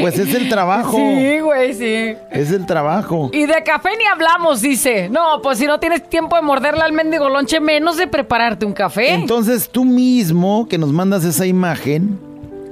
[0.00, 0.96] Pues es el trabajo.
[0.96, 2.16] Sí, güey, sí.
[2.30, 3.30] Es el trabajo.
[3.32, 5.08] Y de café ni hablamos, dice.
[5.08, 8.72] No, pues si no tienes tiempo de morderle al mendigo lonche, menos de prepararte un
[8.72, 9.14] café.
[9.14, 12.18] Entonces tú mismo que nos mandas esa imagen,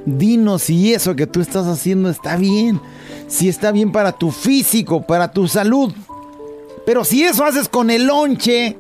[0.05, 2.81] dinos si eso que tú estás haciendo está bien,
[3.29, 5.93] si está bien para tu físico, para tu salud.
[6.85, 8.77] Pero si eso haces con el lonche,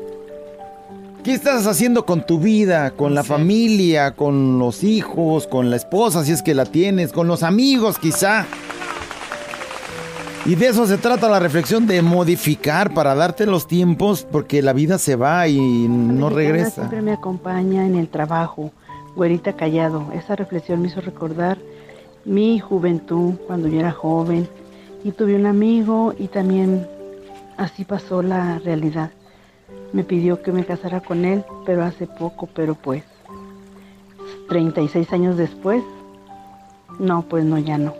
[1.22, 6.24] ¿qué estás haciendo con tu vida, con la familia, con los hijos, con la esposa
[6.24, 8.46] si es que la tienes, con los amigos quizá?
[10.44, 14.72] Y de eso se trata la reflexión de modificar para darte los tiempos porque la
[14.72, 16.82] vida se va y no regresa.
[16.82, 18.72] Siempre me acompaña en el trabajo,
[19.14, 20.08] güerita callado.
[20.12, 21.58] Esa reflexión me hizo recordar
[22.24, 24.48] mi juventud cuando yo era joven
[25.04, 26.88] y tuve un amigo y también
[27.56, 29.10] así pasó la realidad.
[29.92, 33.04] Me pidió que me casara con él, pero hace poco, pero pues
[34.48, 35.82] 36 años después,
[36.98, 37.94] no, pues no, ya no.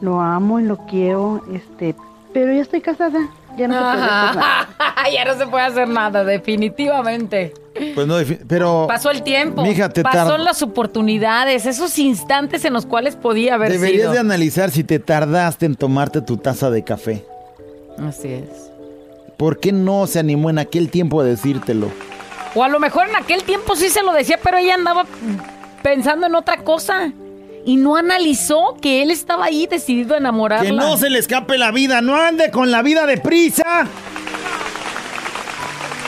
[0.00, 1.94] Lo amo y lo quiero, este,
[2.32, 4.68] pero ya estoy casada, ya no se puede hacer nada.
[5.12, 7.54] ya no se puede hacer nada, definitivamente.
[7.94, 8.16] Pues no,
[8.48, 9.62] pero Pasó el tiempo.
[9.62, 14.12] Mija, te Pasó las oportunidades, esos instantes en los cuales podía haber deberías sido.
[14.12, 17.24] de analizar si te tardaste en tomarte tu taza de café.
[17.98, 18.71] Así es.
[19.42, 21.90] ¿Por qué no se animó en aquel tiempo a decírtelo?
[22.54, 25.04] O a lo mejor en aquel tiempo sí se lo decía, pero ella andaba
[25.82, 27.10] pensando en otra cosa.
[27.66, 30.70] Y no analizó que él estaba ahí decidido a enamorarla.
[30.70, 33.88] Que no se le escape la vida, no ande con la vida deprisa.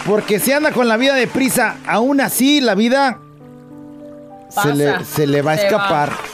[0.07, 3.19] Porque si anda con la vida deprisa, aún así la vida
[4.49, 6.34] se le, Pasa, se le va a va.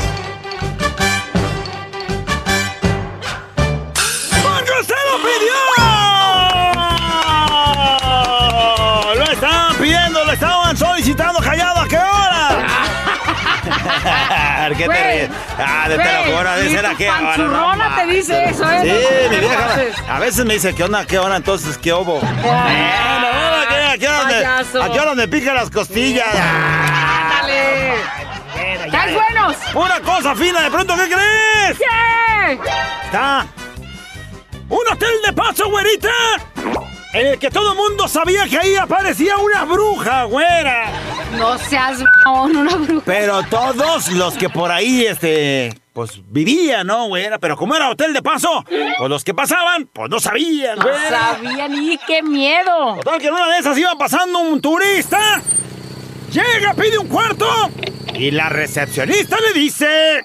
[14.69, 15.29] ¿Qué te ríes?
[15.57, 17.19] Ah, de te güey, lo juro, de ni ser a tu qué hora.
[17.19, 18.81] panzurrona no te dice eso, ¿eh?
[18.81, 20.15] Sí, mi vieja.
[20.15, 21.05] A veces me dice, ¿qué onda?
[21.05, 21.35] ¿Qué hora?
[21.37, 22.19] Entonces, ¿qué hubo?
[22.19, 24.83] ¿a qué- ¿a qué hora me- Payaso.
[24.83, 26.27] ¿A qué hora me pican las costillas?
[26.33, 27.93] ¡Ándale!
[28.85, 29.55] ¡Están buenos!
[29.73, 30.61] ¡Pura cosa fina!
[30.61, 31.77] ¿De pronto qué crees?
[31.77, 32.59] ¿Qué?
[33.05, 33.45] Está
[34.69, 36.09] un hotel de paso, güerita.
[37.13, 40.85] En el que todo el mundo sabía que ahí aparecía una bruja, güera.
[41.37, 43.03] No seas una bruja.
[43.05, 47.39] Pero todos los que por ahí, este, pues vivían, ¿no, güera?
[47.39, 51.09] Pero como era hotel de paso, pues los que pasaban, pues no sabían, No güera.
[51.09, 52.95] sabían y qué miedo.
[53.03, 55.41] Total que en una de esas iba pasando un turista.
[56.31, 57.45] Llega, pide un cuarto.
[58.21, 60.23] Y la recepcionista le dice...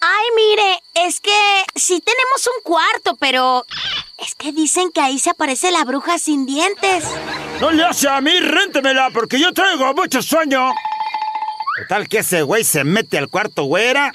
[0.00, 3.66] Ay, mire, es que sí tenemos un cuarto, pero
[4.18, 7.02] es que dicen que ahí se aparece la bruja sin dientes.
[7.60, 10.72] No le hace a mí, réntemela, porque yo traigo mucho sueño.
[11.80, 14.12] Total que ese güey se mete al cuarto, güera.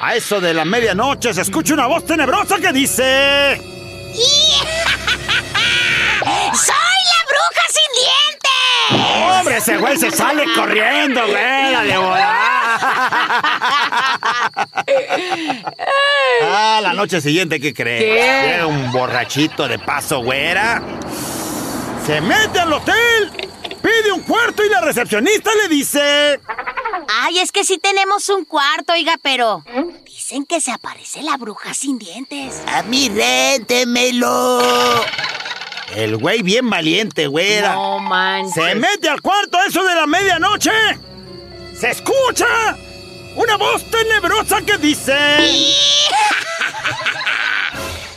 [0.00, 3.56] A eso de la medianoche se escucha una voz tenebrosa que dice...
[6.18, 8.44] ¡Soy la bruja sin dientes!
[9.38, 11.94] ¡Hombre, ese güey se sale corriendo, güera, de
[16.42, 18.02] Ah, la noche siguiente, ¿qué crees?
[18.02, 18.48] ¿Qué?
[18.52, 20.82] Llega un borrachito de paso, güera.
[22.06, 23.32] Se mete al hotel,
[23.82, 26.40] pide un cuarto y la recepcionista le dice...
[27.22, 29.64] Ay, es que sí tenemos un cuarto, oiga, pero
[30.04, 32.62] dicen que se aparece la bruja sin dientes.
[32.66, 34.60] A mí réntemelo.
[35.94, 37.74] El güey bien valiente, güera.
[37.74, 38.54] No manches.
[38.54, 40.70] Se mete al cuarto a eso de la medianoche.
[41.78, 42.46] Se escucha
[43.36, 45.16] una voz tenebrosa que dice...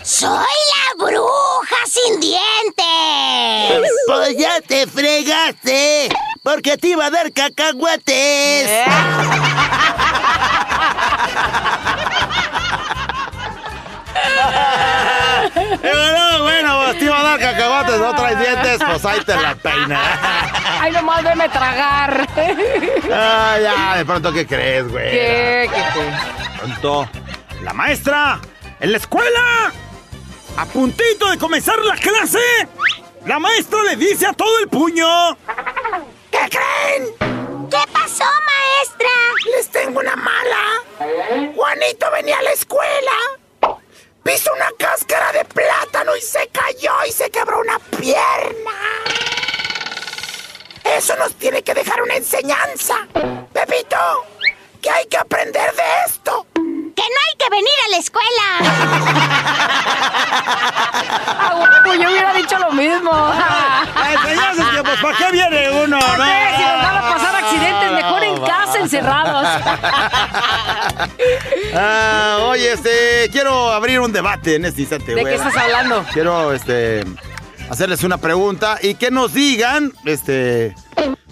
[0.04, 3.92] ¡Soy la bruja sin dientes!
[4.08, 6.08] Pues ya te fregaste,
[6.44, 8.70] porque te iba a dar cacahuates.
[15.82, 19.56] bueno, bueno, pues te iba a dar cacahuates, no traes dientes, pues ahí te la
[19.56, 20.00] peina.
[20.82, 22.28] Ay, nomás veme tragar.
[23.12, 25.12] Ah, ya, de pronto, ¿qué crees, güey?
[25.12, 25.70] ¿Qué?
[25.74, 25.84] ¿Qué?
[25.94, 26.58] qué?
[26.58, 27.10] Pronto,
[27.64, 28.40] la maestra,
[28.80, 29.72] en la escuela,
[30.58, 32.40] a puntito de comenzar la clase,
[33.26, 35.38] la maestra le dice a todo el puño...
[36.32, 37.10] ¿Qué creen?
[37.70, 39.10] ¿Qué pasó, maestra?
[39.56, 41.52] Les tengo una mala.
[41.56, 43.12] Juanito venía a la escuela.
[44.28, 48.74] Pisó una cáscara de plátano y se cayó y se quebró una pierna.
[50.84, 53.08] Eso nos tiene que dejar una enseñanza.
[53.54, 53.96] Pepito,
[54.82, 56.46] que hay que aprender de esto.
[56.98, 58.48] ¡Que no hay que venir a la escuela!
[61.40, 63.12] Ah, guapo, yo hubiera dicho lo mismo.
[64.12, 66.26] Enseñanzas que, pues, ¿para qué viene uno, ¿Por no?
[66.26, 66.56] qué?
[66.58, 69.48] Si nos van a pasar accidentes, mejor en casa, encerrados.
[71.80, 76.04] Ah, oye, este, quiero abrir un debate en este instante, ¿De qué estás hablando?
[76.12, 77.04] Quiero, este,
[77.70, 80.74] hacerles una pregunta y que nos digan, este,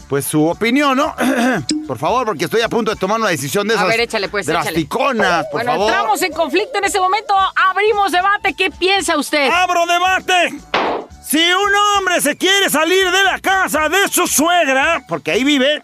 [0.09, 1.15] pues su opinión, ¿no?
[1.87, 4.29] por favor, porque estoy a punto de tomar una decisión de A esas ver, échale,
[4.29, 4.63] pues, échale.
[4.63, 5.89] drasticonas, por bueno, favor.
[5.91, 7.33] entramos en conflicto en ese momento.
[7.69, 8.53] Abrimos debate.
[8.53, 9.49] ¿Qué piensa usted?
[9.49, 10.59] ¡Abro debate!
[11.23, 15.81] Si un hombre se quiere salir de la casa de su suegra, porque ahí vive,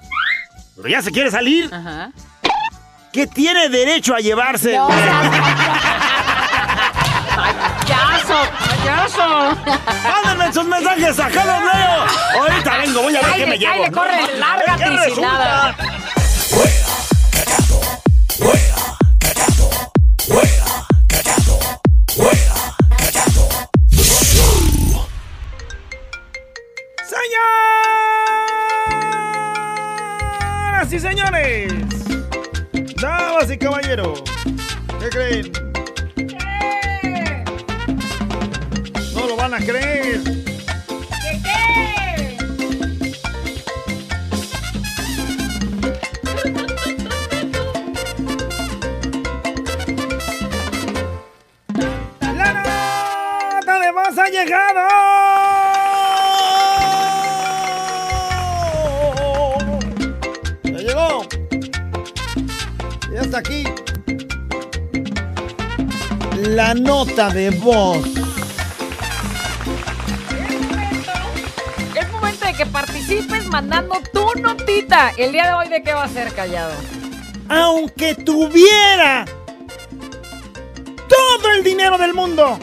[0.76, 2.12] pero ya se quiere salir, Ajá.
[3.12, 4.78] ¿qué tiene derecho a llevarse?
[4.78, 5.81] No, ¡Payaso!
[8.82, 9.56] ¡Payaso!
[10.04, 12.42] Mándenme sus mensajes, acá los leo.
[12.42, 13.74] Ahorita vengo, voy a ver qué me le- llevo.
[13.74, 15.32] ay, le corre, A ver lárgate qué y sin resulta.
[15.32, 15.76] nada.
[30.82, 31.74] Señoras y señores,
[33.02, 34.24] damas y caballeros,
[35.00, 35.71] ¿qué creen?
[39.42, 40.22] Van a creer.
[52.20, 54.82] ¡La nota de más ha llegado!
[63.34, 63.64] Aquí.
[66.50, 68.21] La nota de voz.
[73.12, 75.12] Participes mandando tu notita.
[75.18, 76.74] El día de hoy, ¿de qué va a ser, callado?
[77.50, 79.26] Aunque tuviera
[81.10, 82.58] todo el dinero del mundo,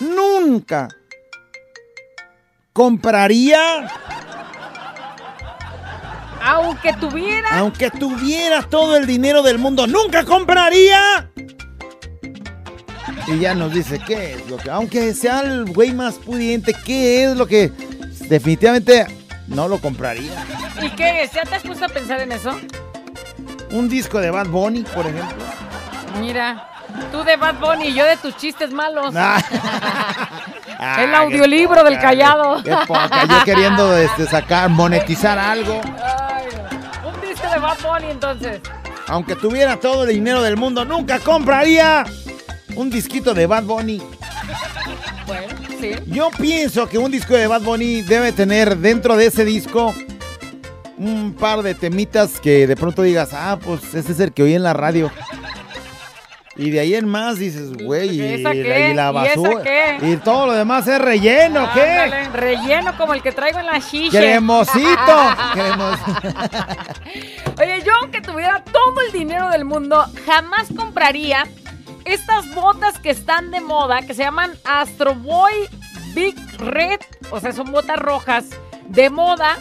[0.00, 0.88] nunca
[2.72, 3.88] compraría,
[6.42, 7.58] Aunque tuviera.
[7.58, 11.30] aunque tuviera todo el dinero del mundo, nunca compraría.
[13.26, 17.24] Y ya nos dice qué es lo que, aunque sea el güey más pudiente, qué
[17.24, 17.72] es lo que
[18.28, 19.06] definitivamente
[19.48, 20.44] no lo compraría.
[20.82, 21.28] ¿Y qué?
[21.32, 22.58] ¿Ya te has puesto a pensar en eso?
[23.70, 25.44] Un disco de Bad Bunny, por ejemplo.
[26.20, 26.68] Mira,
[27.10, 29.14] tú de Bad Bunny y yo de tus chistes malos.
[30.76, 32.62] Ah, El audiolibro del callado.
[32.62, 35.80] Qué poca, yo queriendo este, sacar, monetizar algo.
[36.02, 36.46] Ay,
[37.06, 38.60] un disco de Bad Bunny entonces.
[39.06, 42.04] Aunque tuviera todo el dinero del mundo, nunca compraría
[42.74, 44.02] un disquito de Bad Bunny.
[45.26, 45.53] Bueno,
[45.92, 46.02] sí.
[46.06, 49.94] Yo pienso que un disco de Bad Bunny debe tener dentro de ese disco
[50.96, 54.54] un par de temitas que de pronto digas, ah, pues ese es el que oí
[54.54, 55.10] en la radio.
[56.56, 58.60] Y de ahí en más dices, güey, y, y la ¿Y
[58.92, 59.98] esa basura.
[60.02, 62.28] Y todo lo demás es relleno, ¿qué?
[62.32, 64.16] Relleno como el que traigo en la shisha.
[64.20, 64.76] Cremosito.
[65.52, 65.98] Cremos-
[67.60, 71.44] Oye, yo aunque tuviera todo el dinero del mundo, jamás compraría
[72.04, 75.52] estas botas que están de moda, que se llaman Astro Boy
[76.14, 77.00] Big Red.
[77.30, 78.46] O sea, son botas rojas
[78.88, 79.56] de moda.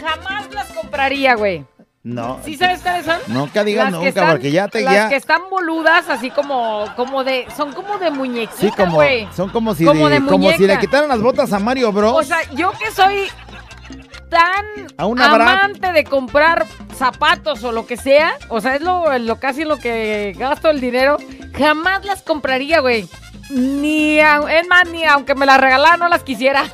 [0.00, 1.64] Jamás las compraría, güey.
[2.04, 2.38] No.
[2.44, 3.18] ¿Sí sabes cuáles son?
[3.26, 5.08] Nunca digas nunca, están- porque ya te Las ya.
[5.08, 7.46] que están boludas, así como, como de.
[7.56, 9.28] Son como de muñequita, Sí, como, güey.
[9.36, 12.14] son como si, Como de- de como si le quitaran las botas a Mario Bros.
[12.14, 13.26] O sea, yo que soy
[14.28, 14.64] tan
[14.96, 16.66] A una amante de comprar
[16.96, 20.80] zapatos o lo que sea, o sea, es lo, lo casi lo que gasto el
[20.80, 21.16] dinero,
[21.56, 23.08] jamás las compraría, güey.
[23.50, 26.64] Ni, au- es más, ni aunque me las regalaran no las quisiera.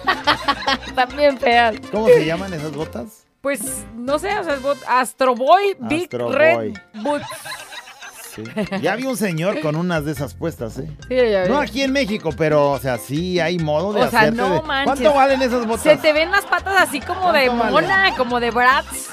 [0.94, 1.76] También feas.
[1.90, 3.24] ¿Cómo se llaman esas botas?
[3.40, 6.72] Pues, no sé, o sea, es bot- Astro Boy Big Red.
[6.94, 7.26] Boots.
[8.34, 8.42] Sí.
[8.82, 10.88] Ya vi un señor con unas de esas puestas, ¿eh?
[11.08, 11.46] Sí, ya.
[11.46, 14.54] No aquí en México, pero, o sea, sí hay modo de O sea, hacerte no
[14.54, 14.84] de- manches.
[15.00, 15.82] ¿Cuánto valen esas botas?
[15.82, 19.10] Se te ven las patas así como de mona, como de Bratz.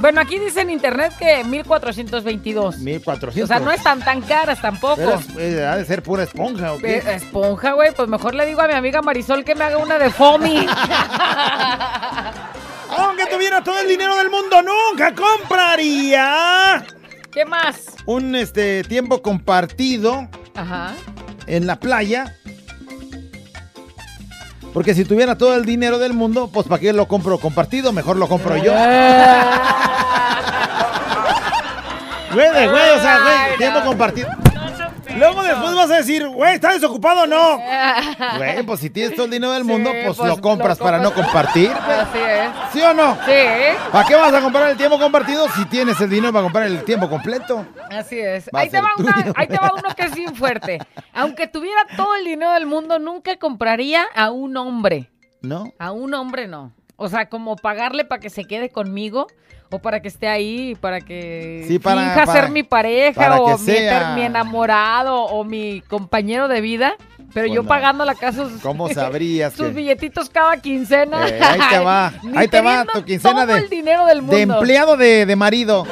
[0.00, 2.78] Bueno, aquí dice en internet que 1422.
[2.78, 3.42] 1400.
[3.44, 4.94] O sea, no están tan caras tampoco.
[4.96, 6.98] Pero es- eh, ha de ser pura esponja, ¿o qué?
[6.98, 9.98] Eh, Esponja, güey, pues mejor le digo a mi amiga Marisol que me haga una
[9.98, 10.66] de foamy.
[12.96, 16.84] Aunque tuviera todo el dinero del mundo, nunca compraría
[17.38, 17.76] ¿Qué más?
[18.04, 20.26] un este tiempo compartido
[20.56, 20.96] Ajá.
[21.46, 22.34] en la playa.
[24.74, 27.92] Porque si tuviera todo el dinero del mundo, pues ¿para qué lo compro compartido?
[27.92, 28.72] Mejor lo compro yo.
[32.34, 34.30] Güey, de güey, o sea, güey, tiempo compartido.
[35.16, 37.58] Luego después vas a decir, güey, ¿estás desocupado o no?
[38.36, 40.98] Güey, pues si tienes todo el dinero del mundo, pues, pues, lo compras lo para
[40.98, 41.70] no compartir.
[41.72, 42.50] Así es.
[42.72, 43.14] ¿Sí o no?
[43.24, 43.32] Sí,
[43.90, 46.84] ¿Para qué vas a comprar el tiempo compartido si tienes el dinero para comprar el
[46.84, 47.66] tiempo completo?
[47.90, 48.48] así es.
[48.54, 50.78] Va te, una- ahí te va uno que es bien fuerte.
[51.14, 55.10] Aunque tuviera todo el dinero del mundo, nunca compraría a un hombre.
[55.40, 55.72] ¿No?
[55.78, 56.72] A un hombre no.
[57.00, 59.28] O sea, como pagarle para que se quede conmigo
[59.70, 63.56] o para que esté ahí, para que Sí, para- finja para- ser mi pareja o
[63.56, 66.94] mi, sea- mi enamorado o mi compañero de vida.
[67.34, 71.28] Pero yo Bueno, pagando la casa sus, ¿Cómo sabrías sus que- billetitos cada quincena.
[71.28, 74.34] Eh, ahí te va, ahí te va tu quincena todo de, el dinero del mundo.
[74.36, 75.86] de empleado de, de marido.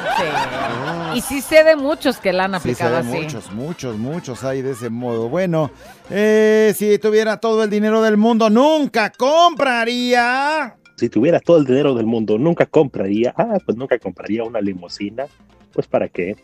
[1.13, 3.17] Y sí sé de muchos que la han Sí, se aplicado ven así.
[3.23, 5.29] muchos, muchos, muchos hay de ese modo.
[5.29, 5.71] Bueno,
[6.09, 10.75] eh, si tuviera todo el dinero del mundo, nunca compraría.
[10.97, 15.25] Si tuviera todo el dinero del mundo, nunca compraría, ah, pues nunca compraría una limusina.
[15.71, 16.35] Pues para qué?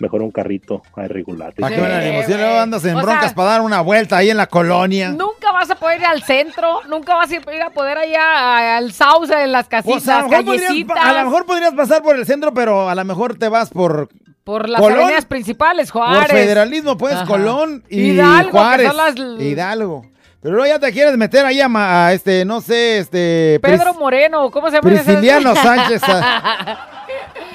[0.00, 1.54] Mejor un carrito a regular.
[1.54, 2.36] ¿Para qué una limusina?
[2.38, 5.10] Luego andas en O broncas sea, para dar una vuelta ahí en la colonia.
[5.10, 8.90] Nunca vas a poder ir al centro, nunca vas a ir a poder allá al
[8.92, 11.74] sauce, en las O casitas, sea, a lo, mejor podrías, callecitas, a lo mejor podrías
[11.74, 14.08] pasar por el centro, pero a lo mejor te vas por,
[14.42, 16.32] por las Colón, avenidas principales, por Juárez.
[16.32, 17.26] federalismo, pues, Ajá.
[17.26, 18.88] Colón y Hidalgo, que Juárez.
[18.88, 20.06] son las- Hidalgo.
[20.44, 23.58] Pero luego ya te quieres meter ahí a, ma- a este, no sé, este...
[23.62, 24.92] Pedro Pris- Moreno, ¿cómo se llama?
[24.92, 25.02] ese?
[25.04, 26.02] Prisciliano Sánchez.
[26.06, 27.06] ah.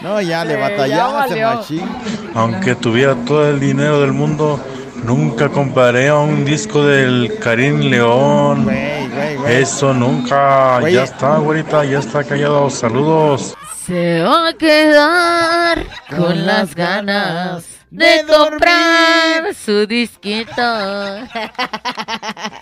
[0.01, 0.53] No, ya le
[0.87, 1.49] ya valió.
[1.55, 1.87] machín.
[2.33, 4.59] Aunque tuviera todo el dinero del mundo,
[5.03, 8.67] nunca compraría un disco del Karim León.
[9.47, 10.79] Eso nunca.
[10.89, 12.71] Ya está, güerita, ya está callado.
[12.71, 13.53] Saludos.
[13.85, 15.83] Se va a quedar
[16.17, 20.61] con las ganas de comprar su disquito.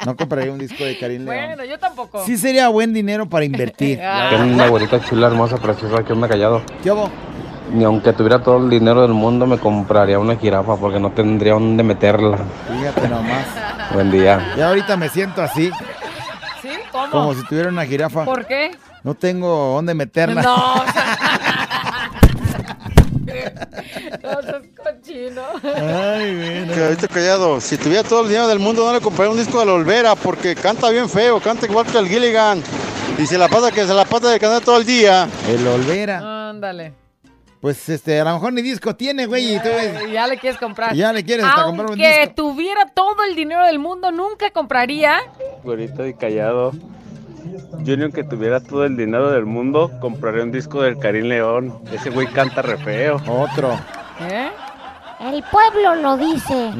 [0.06, 1.46] No compraría un disco de Karim León.
[1.48, 2.24] Bueno, yo tampoco.
[2.26, 4.02] Sí sería buen dinero para invertir.
[4.02, 4.28] Ah.
[4.30, 6.04] ¿Qué onda, güerita chula, hermosa, preciosa?
[6.04, 6.62] ¿Qué onda, callado?
[6.82, 7.10] ¿Qué hubo?
[7.74, 11.54] Ni aunque tuviera todo el dinero del mundo, me compraría una jirafa porque no tendría
[11.54, 12.38] dónde meterla.
[12.72, 13.46] Fíjate nomás.
[13.94, 14.54] Buen día.
[14.58, 15.70] Ya ahorita me siento así,
[16.62, 16.70] ¿Sí?
[16.92, 17.12] ¿Cómo?
[17.12, 18.24] como si tuviera una jirafa.
[18.24, 18.72] ¿Por qué?
[19.04, 20.42] No tengo dónde meterla.
[20.42, 21.07] No, o sea...
[24.24, 25.42] no seas cochino.
[25.62, 29.60] Que ahorita callado, si tuviera todo el dinero del mundo no le compraría un disco
[29.60, 32.62] de la Olvera porque canta bien feo, canta igual que el Gilligan
[33.18, 35.28] y se la pasa que se la pasa de cantar todo el día.
[35.48, 36.50] El Olvera.
[36.50, 36.94] Ándale.
[37.60, 39.56] Pues este, a lo mejor ni disco tiene, güey.
[39.56, 40.94] y tú ves- Ya le quieres comprar.
[40.94, 42.34] Ya le quieres hasta comprar un Aunque disco.
[42.36, 45.20] tuviera todo el dinero del mundo, nunca compraría.
[45.64, 46.72] Güerita y callado.
[47.80, 51.80] Yo ni aunque tuviera todo el dinero del mundo, compraría un disco del Karim León.
[51.92, 53.22] Ese güey canta re feo.
[53.28, 53.74] Otro.
[54.22, 54.50] ¿Eh?
[55.20, 56.72] El pueblo lo dice.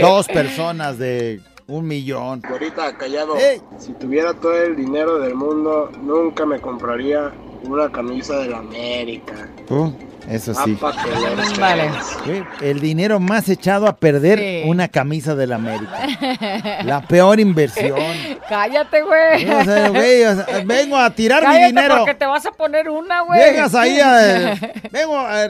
[0.00, 2.42] Dos personas de un millón.
[2.48, 3.34] Ahorita callado.
[3.78, 7.32] Si tuviera todo el dinero del mundo, nunca me compraría
[7.62, 9.48] una camisa de la América.
[9.68, 9.92] Uh,
[10.30, 10.78] eso sí.
[10.82, 10.94] Ah,
[11.32, 11.90] eres Vale.
[12.60, 14.62] El dinero más echado a perder Sí.
[14.66, 15.98] una camisa del América.
[16.84, 17.98] La peor inversión.
[18.48, 19.50] Cállate, güey.
[19.50, 21.98] O sea, güey, o sea, vengo a tirar mi dinero.
[21.98, 23.40] porque te vas a poner una, güey.
[23.40, 24.56] Llegas ahí a,
[24.90, 25.42] vengo a,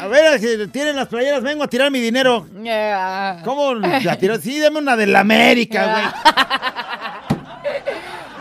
[0.00, 2.46] a ver si tienen las playeras, vengo a tirar mi dinero.
[2.62, 3.40] Yeah.
[3.44, 4.36] ¿Cómo la tiro?
[4.38, 6.04] Sí, dame una del América, güey.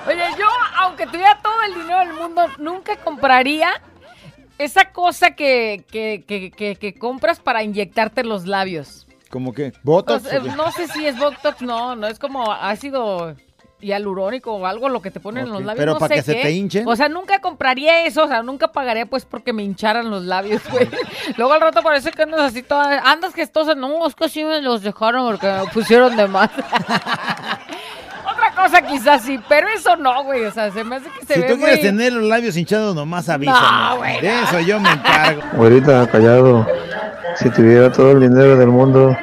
[0.15, 0.45] Oye, yo,
[0.81, 3.69] aunque tuviera todo el dinero del mundo, nunca compraría
[4.57, 9.07] esa cosa que, que, que, que, que compras para inyectarte los labios.
[9.29, 9.69] ¿Cómo que?
[9.69, 10.23] O ¿Botox?
[10.23, 10.49] sea, o qué?
[10.51, 13.35] no sé si es Botox, no, no es como ácido
[13.79, 15.79] hialurónico o algo lo que te ponen en los labios.
[15.79, 16.41] pero no para sé que se qué.
[16.43, 16.87] te hinchen.
[16.87, 20.61] O sea, nunca compraría eso, o sea, nunca pagaría pues porque me hincharan los labios,
[20.71, 20.87] güey.
[21.37, 24.61] Luego al rato parece que andas así toda, andas gestosa, no, es que sí me
[24.61, 26.49] los dejaron porque me pusieron de más.
[28.63, 31.39] Cosa quizás sí, pero eso no, güey, o sea, se me hace que se Si
[31.41, 33.59] ve tú quieres muy- tener los labios hinchados, nomás avísame.
[33.59, 35.41] No, güey, De eso yo me encargo.
[35.53, 36.65] Güerita, callado.
[37.35, 39.17] Si tuviera todo el dinero del mundo,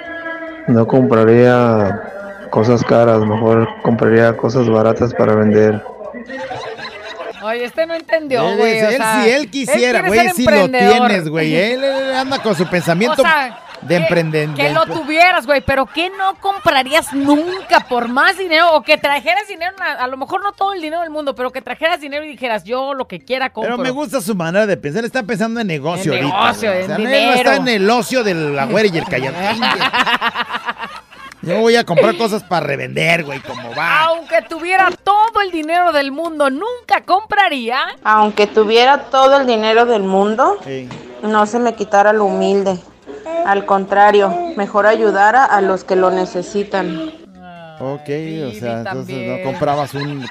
[0.67, 2.01] No compraría
[2.51, 5.83] cosas caras, mejor compraría cosas baratas para vender.
[7.43, 8.81] Oye, este no entendió, Él, güey.
[8.83, 11.55] o él, sea, si él quisiera, güey, si lo tienes, güey.
[11.57, 14.49] Él, él anda con su pensamiento O sea, de que- emprender.
[14.55, 19.49] Que lo tuvieras, güey, pero que no comprarías nunca por más dinero o que trajeras
[19.49, 22.25] dinero, a, a lo mejor no todo el dinero del mundo, pero que trajeras dinero
[22.25, 23.73] y dijeras, yo lo que quiera compro.
[23.77, 25.05] Pero me gusta su manera de pensar.
[25.05, 26.41] Está pensando en negocio En ahorita.
[26.43, 27.33] negocio, en dinero.
[27.33, 29.37] está en el ocio de la güera y el callado.
[31.43, 34.03] Yo voy a comprar cosas para revender, güey, como va.
[34.05, 37.79] Aunque tuviera todo el dinero del mundo, nunca compraría.
[38.05, 40.59] Aunque tuviera todo el dinero del mundo,
[41.23, 42.79] no se me quitara lo humilde.
[43.47, 47.13] Al contrario, mejor ayudara a los que lo necesitan.
[47.81, 48.11] Ok,
[48.49, 50.27] o sea, entonces no comprabas un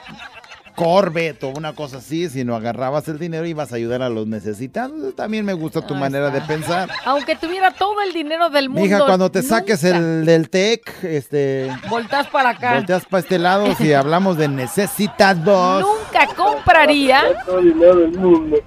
[0.79, 4.27] Corvette o una cosa así, sino agarrabas el dinero y ibas a ayudar a los
[4.27, 5.13] necesitados.
[5.13, 6.89] También me gusta tu manera de pensar.
[7.03, 8.83] Aunque tuviera todo el dinero del mundo.
[8.83, 12.75] Mija, cuando te nunca saques el del TEC, este, Voltas para acá.
[12.75, 15.81] volteas para este lado si hablamos de necesitados.
[15.81, 17.23] Nunca compraría.
[17.45, 18.57] Todo el dinero del mundo.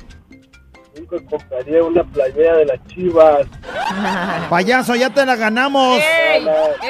[1.12, 3.46] Nunca compraría una playera de las chivas.
[4.50, 5.98] Payaso, ya te la ganamos.
[5.98, 6.44] Ey,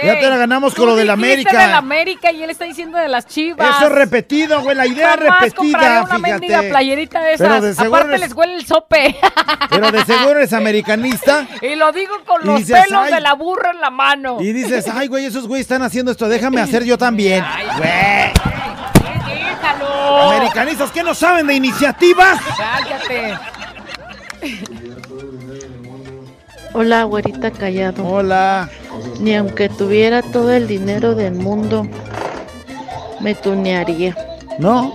[0.05, 1.67] ya ey, te la ganamos con lo del dijiste América.
[1.67, 3.77] del América y él está diciendo de las chivas.
[3.77, 6.69] Eso es repetido, güey, la idea Jamás repetida, una fíjate.
[6.69, 7.77] playerita de Pero esas.
[7.79, 9.17] de Aparte eres- les huele el sope.
[9.71, 11.47] Pero de seguro eres americanista.
[11.63, 13.15] y lo digo con los dices, pelos "Ay".
[13.15, 14.39] de la burra en la mano.
[14.41, 17.45] Y dices, ay, güey, esos güeyes están haciendo esto, déjame hacer yo también.
[17.77, 18.33] Güey,
[19.27, 20.31] Déjalo.
[20.31, 22.39] americanistas que no saben de iniciativas.
[22.57, 23.35] Cállate.
[26.75, 28.07] Hola, güerita callado.
[28.07, 28.69] Hola.
[29.21, 31.87] Ni aunque tuviera todo el dinero del mundo,
[33.21, 34.17] me tunearía.
[34.59, 34.93] ¿No?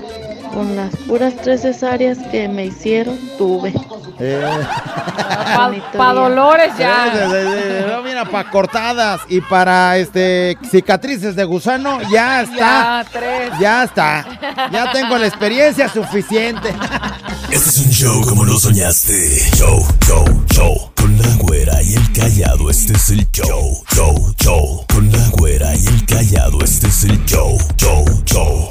[0.53, 3.73] Con las puras tres cesáreas que me hicieron, tuve.
[4.17, 7.11] Para Bonito Dolores ya.
[7.13, 12.55] Eh, mira, para cortadas y para este cicatrices de gusano, ya está.
[12.57, 13.51] Ya, tres.
[13.59, 14.25] Ya está.
[14.71, 16.73] Ya tengo la experiencia suficiente.
[17.49, 19.49] Este es un show como lo soñaste.
[19.55, 20.91] Show, show, show.
[20.95, 23.83] Con la güera y el callado, este es el show.
[23.95, 24.85] Show, show.
[24.93, 27.57] Con la güera y el callado, este es el show.
[27.77, 28.69] Show, show.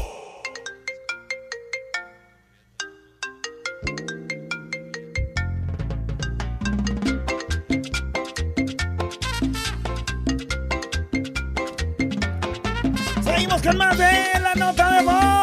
[13.24, 15.35] Seguimos con más de la nota de voz.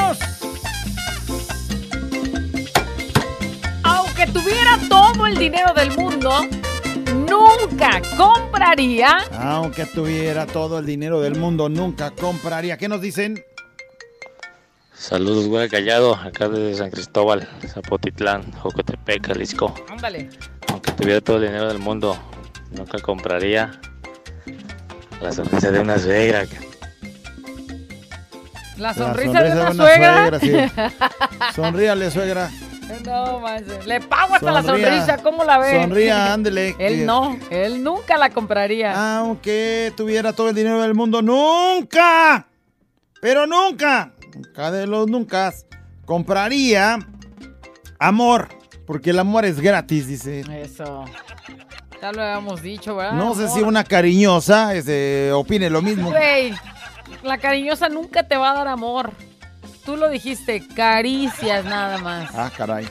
[5.43, 6.31] Dinero del mundo,
[7.29, 9.17] nunca compraría.
[9.33, 12.77] Aunque tuviera todo el dinero del mundo, nunca compraría.
[12.77, 13.43] ¿Qué nos dicen?
[14.93, 19.75] Saludos, güey, callado, acá desde San Cristóbal, Zapotitlán, Jocotepec, Jalisco.
[19.89, 20.29] Ándale.
[20.69, 22.17] Aunque tuviera todo el dinero del mundo,
[22.71, 23.81] nunca compraría
[25.21, 26.45] la sonrisa de una suegra.
[28.77, 30.39] La sonrisa, de una, suegra.
[30.39, 30.53] sí.
[31.55, 32.49] Sonríale, suegra.
[33.01, 33.85] No, manches.
[33.85, 35.81] Le pago hasta la sonrisa, ¿cómo la ve?
[35.81, 36.75] Sonría, ándele.
[36.79, 39.17] Él no, él nunca la compraría.
[39.17, 42.47] Aunque tuviera todo el dinero del mundo, nunca,
[43.21, 45.53] pero nunca, nunca de los nunca,
[46.05, 46.99] compraría
[47.99, 48.49] amor,
[48.85, 50.41] porque el amor es gratis, dice.
[50.61, 51.05] Eso.
[52.01, 53.13] Ya lo habíamos dicho, ¿verdad?
[53.13, 53.57] No sé amor?
[53.57, 56.09] si una cariñosa este, opine lo mismo.
[56.09, 56.53] Güey,
[57.23, 59.11] la cariñosa nunca te va a dar amor.
[59.85, 62.29] Tú lo dijiste, caricias nada más.
[62.33, 62.87] Ah, caray.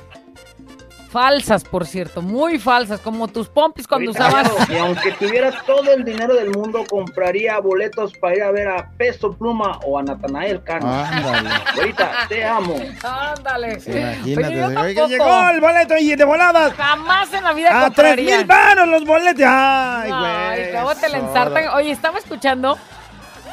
[1.10, 4.50] Falsas, por cierto, muy falsas, como tus pompis cuando usabas.
[4.70, 8.90] Y aunque tuviera todo el dinero del mundo, compraría boletos para ir a ver a
[8.96, 10.90] Peso Pluma o a Natanael Cano.
[10.90, 11.50] Ándale.
[11.76, 12.76] Ahorita, te amo.
[13.02, 13.78] Ándale.
[14.24, 16.72] Imagínate, oiga, llegó el boleto y de voladas.
[16.72, 19.44] Jamás en la vida A tres mil varos los boletos.
[19.46, 20.72] Ay, Ay, güey.
[20.72, 21.68] luego te la ensartan.
[21.74, 22.78] Oye, estaba escuchando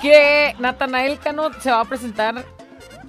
[0.02, 2.46] que Natanael Cano se va a presentar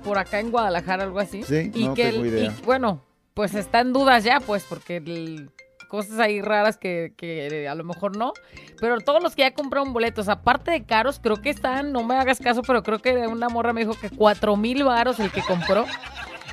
[0.01, 1.42] por acá en Guadalajara, algo así.
[1.42, 2.53] Sí, y no que tengo el- idea.
[2.59, 3.03] y, bueno,
[3.34, 5.51] pues está en dudas ya, pues, porque el-
[5.88, 8.32] cosas ahí raras que, que a lo mejor no.
[8.80, 12.14] Pero todos los que ya compraron boletos, aparte de caros, creo que están, no me
[12.16, 15.42] hagas caso, pero creo que una morra me dijo que cuatro mil varos el que
[15.42, 15.84] compró.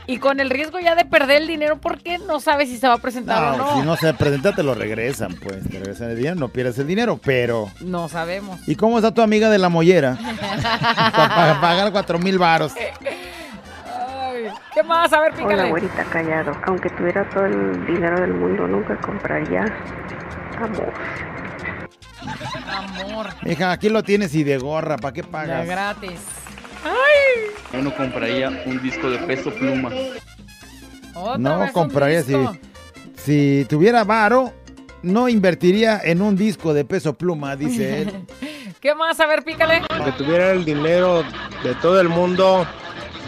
[0.09, 2.93] Y con el riesgo ya de perder el dinero porque no sabe si se va
[2.93, 3.79] a presentar o No, no.
[3.81, 5.61] si no se presenta, te lo regresan, pues.
[5.69, 7.69] Te regresan el dinero, no pierdes el dinero, pero.
[7.81, 8.57] No sabemos.
[8.67, 10.17] ¿Y cómo está tu amiga de la mollera?
[10.81, 12.71] Para pagar cuatro mil varos.
[14.73, 15.11] ¿Qué más?
[15.13, 15.69] A ver, Hola, pícale.
[15.69, 16.51] güerita callado.
[16.65, 19.65] Aunque tuviera todo el dinero del mundo, nunca compraría
[20.59, 20.93] amor.
[22.69, 23.27] Amor.
[23.45, 25.65] Hija, aquí lo tienes y de gorra, ¿para qué pagas?
[25.65, 26.19] gratis.
[26.83, 27.51] ¡Ay!
[27.73, 29.89] Yo no compraría un disco de peso pluma.
[31.39, 32.35] No compraría si,
[33.15, 34.53] si tuviera varo,
[35.01, 38.25] no invertiría en un disco de peso pluma, dice él.
[38.79, 39.19] ¿Qué más?
[39.19, 39.81] A ver, pícale.
[40.05, 41.23] Que tuviera el dinero
[41.63, 42.65] de todo el mundo,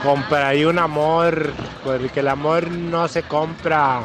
[0.01, 4.01] compraría un amor, porque el amor no se compra.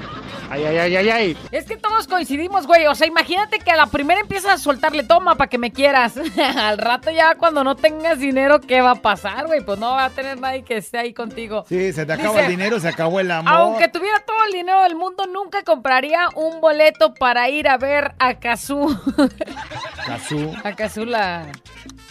[0.50, 1.36] Ay, ay, ay, ay, ay.
[1.50, 2.86] Es que todos coincidimos, güey.
[2.86, 6.14] O sea, imagínate que a la primera empiezas a soltarle toma para que me quieras.
[6.56, 9.64] Al rato ya cuando no tengas dinero, ¿qué va a pasar, güey?
[9.64, 11.64] Pues no va a tener nadie que esté ahí contigo.
[11.68, 13.52] Sí, se te acaba Dice, el dinero, se acabó el amor.
[13.52, 18.12] Aunque tuviera todo el dinero del mundo, nunca compraría un boleto para ir a ver
[18.18, 18.96] a Kazú.
[20.06, 20.52] Cazú.
[20.62, 21.46] a Kazú, la,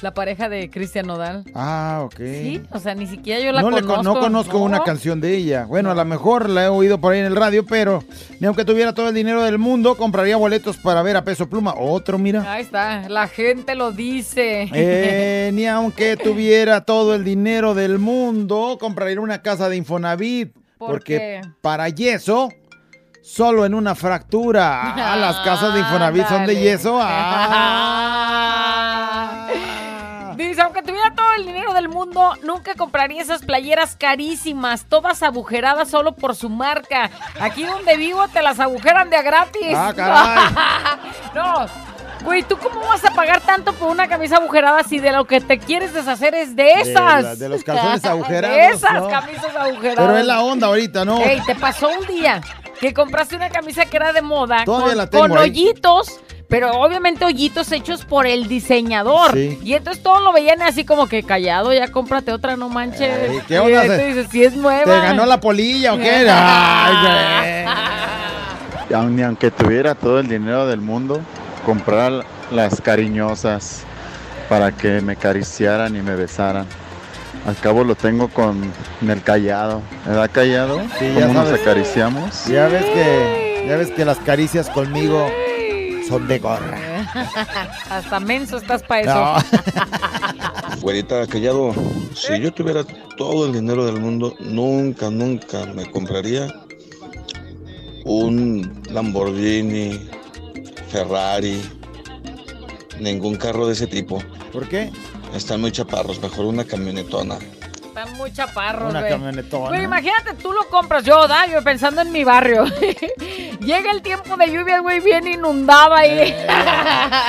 [0.02, 1.44] la pareja de Cristian Nodal.
[1.54, 2.16] Ah, ok.
[2.18, 3.96] Sí, o sea, ni siquiera yo la no, le conozco.
[3.96, 4.64] con- no conozco ¿no?
[4.66, 5.66] una canción de ella.
[5.66, 8.04] Bueno, a lo mejor la he oído por ahí en el radio, pero
[8.40, 11.74] ni aunque tuviera todo el dinero del mundo, compraría boletos para ver a Peso Pluma.
[11.78, 12.52] Otro, mira.
[12.52, 14.70] Ahí está, la gente lo dice.
[14.74, 20.54] Eh, ni aunque tuviera todo el dinero del mundo, compraría una casa de Infonavit.
[20.78, 21.42] ¿Por porque qué?
[21.62, 22.50] para yeso,
[23.22, 25.14] solo en una fractura.
[25.14, 27.00] Ah, las casas de Infonavit son de yeso.
[29.46, 30.34] Ah.
[30.38, 35.89] Dice, aunque tuviera todo el dinero del mundo, nunca compraría esas playeras carísimas, todas agujeradas
[35.89, 37.09] solo por su marca.
[37.39, 39.76] Aquí donde vivo te las agujeran de a gratis.
[39.76, 40.53] Ah, caray.
[41.36, 41.66] no.
[42.24, 45.41] Güey, ¿tú cómo vas a pagar tanto por una camisa agujerada si de lo que
[45.41, 47.24] te quieres deshacer es de esas?
[47.24, 49.09] la- de los calzones agujerados, De esas ¿no?
[49.09, 49.97] camisas agujeradas.
[49.97, 51.20] Pero es la onda ahorita, ¿no?
[51.22, 52.39] Ey, te pasó un día
[52.80, 55.49] que compraste una camisa que era de moda Todavía con, la tengo con ahí.
[55.49, 56.20] hoyitos,
[56.54, 59.34] pero obviamente hoyitos hechos por el diseñador.
[59.34, 59.58] Sí.
[59.64, 63.10] Y entonces todos lo veían así como que callado, ya cómprate otra, no manches.
[63.28, 63.84] Ey, ¿qué onda?
[63.86, 64.84] Y tú Se- dices, si es nueva.
[64.84, 66.28] ¿Te ganó la polilla o qué?
[66.30, 67.66] Ay,
[69.10, 71.22] Ni aunque tuviera todo el dinero del mundo,
[71.66, 73.82] comprar las cariñosas
[74.47, 76.68] para que me acariciaran y me besaran.
[77.47, 79.82] Al cabo lo tengo con el callado.
[80.06, 80.82] ¿Verdad callado?
[80.99, 81.62] Sí, ya ¿Cómo nos sabes.
[81.62, 82.45] acariciamos?
[82.45, 85.28] Ya ves que, ya ves que las caricias conmigo
[86.08, 86.78] son de gorra.
[87.89, 89.14] Hasta menso estás para eso.
[89.14, 90.78] No.
[90.82, 91.74] Güerita Callado,
[92.16, 92.84] si yo tuviera
[93.18, 96.54] todo el dinero del mundo, nunca, nunca me compraría
[98.06, 100.10] un Lamborghini,
[100.89, 101.62] Ferrari,
[102.99, 104.22] ningún carro de ese tipo.
[104.51, 104.91] ¿Por qué?
[105.34, 107.38] Están muy chaparros, mejor una camionetona.
[107.96, 109.12] Están muy chaparros, Una güey.
[109.12, 109.68] camionetona.
[109.68, 112.66] Güey, imagínate, tú lo compras yo, da, yo pensando en mi barrio.
[113.60, 116.10] Llega el tiempo de lluvia, güey, bien inundada ahí.
[116.10, 116.48] Eh.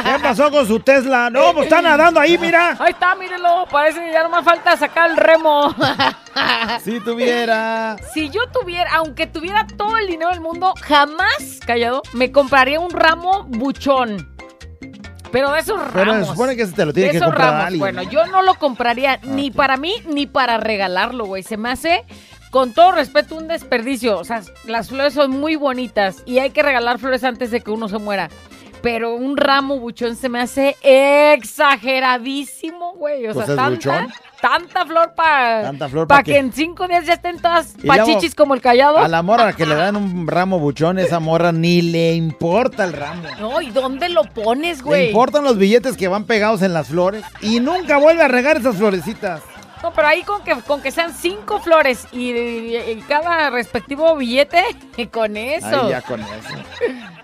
[0.05, 1.29] ¿Qué pasó con su Tesla?
[1.29, 2.77] No, pues está nadando ahí, mira.
[2.79, 5.75] Ahí está, mírenlo, parece que ya no me falta sacar el remo.
[6.83, 7.97] Si tuviera.
[8.13, 12.91] Si yo tuviera, aunque tuviera todo el dinero del mundo, jamás, callado, me compraría un
[12.91, 14.34] ramo buchón.
[15.35, 16.29] Pero de esos Pero ramos.
[16.29, 17.65] se supone que se te lo tiene de que esos comprar ramos.
[17.67, 17.81] alguien.
[17.81, 21.43] Bueno, yo no lo compraría ni para mí ni para regalarlo, güey.
[21.43, 22.05] Se me hace,
[22.51, 24.17] con todo respeto, un desperdicio.
[24.19, 27.73] O sea, las flores son muy bonitas y hay que regalar flores antes de que
[27.73, 28.31] uno se muera.
[28.85, 33.27] Pero un ramo buchón se me hace exageradísimo, güey.
[33.27, 34.09] O sea, es tanta, buchón.
[34.43, 38.61] tanta flor para flor pa' que en cinco días ya estén todas pachichis como el
[38.61, 38.99] callado.
[38.99, 42.93] A la morra que le dan un ramo buchón, esa morra ni le importa el
[42.93, 43.23] ramo.
[43.41, 45.07] No, ¿y dónde lo pones, Le güey?
[45.09, 48.77] importan los billetes que van pegados en las flores y nunca vuelve a regar esas
[48.77, 49.41] florecitas.
[49.83, 54.15] No, pero ahí con que, con que sean cinco flores y, y- y cada respectivo
[54.17, 54.63] billete,
[55.11, 55.85] con eso.
[55.85, 56.29] Ahí ya con eso.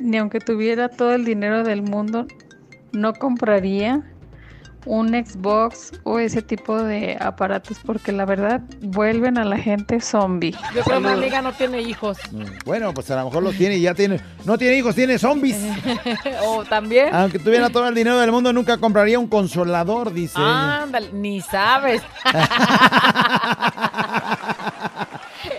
[0.00, 2.26] Ni aunque tuviera todo el dinero del mundo,
[2.92, 4.02] no compraría
[4.86, 10.52] un Xbox o ese tipo de aparatos porque la verdad vuelven a la gente zombie.
[10.74, 12.18] Yo creo que mi amiga no tiene hijos.
[12.64, 14.20] Bueno, pues a lo mejor los tiene y ya tiene.
[14.44, 15.56] No tiene hijos, tiene zombies.
[16.46, 17.14] o también.
[17.14, 20.38] Aunque tuviera todo el dinero del mundo, nunca compraría un consolador, dice.
[20.38, 22.02] Ándale, ni sabes.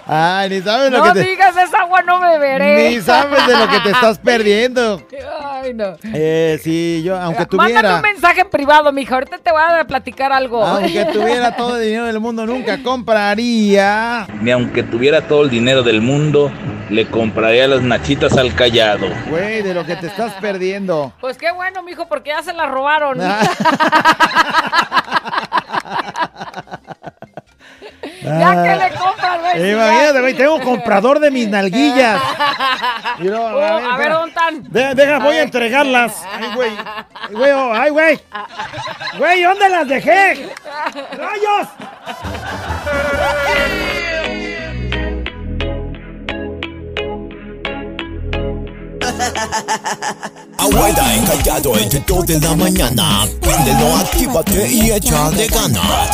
[0.07, 1.25] Ay, ni sabes lo no que te.
[1.29, 2.89] digas esa agua, no beberé.
[2.91, 5.01] Ni sabes de lo que te estás perdiendo.
[5.43, 5.95] Ay, no.
[6.13, 7.95] Eh, sí, yo, aunque Mándame tuviera.
[7.95, 9.15] un mensaje en privado, mija.
[9.15, 10.63] Ahorita te voy a platicar algo.
[10.63, 14.27] Aunque tuviera todo el dinero del mundo, nunca compraría.
[14.41, 16.51] Ni aunque tuviera todo el dinero del mundo,
[16.89, 19.07] le compraría las nachitas al callado.
[19.29, 21.13] Güey, de lo que te estás perdiendo.
[21.19, 23.17] Pues qué bueno, mijo, porque ya se la robaron.
[28.25, 29.71] ya que le compras, güey.
[29.71, 32.21] Imagínate, güey, tengo un comprador de mis nalguillas.
[33.19, 34.63] Y no, Oh, a ver, ¿dónde están?
[34.63, 36.13] De- deja, voy a entregarlas.
[36.33, 36.71] Ay, güey.
[37.29, 38.19] Ay, güey, oh, ay, güey.
[39.17, 40.49] Güey, ¿dónde las dejé?
[41.17, 41.67] ¡Rayos!
[50.57, 53.25] Abuela encallado entre 2 de la mañana.
[53.41, 56.09] Préndelo, actívate y échale ganas.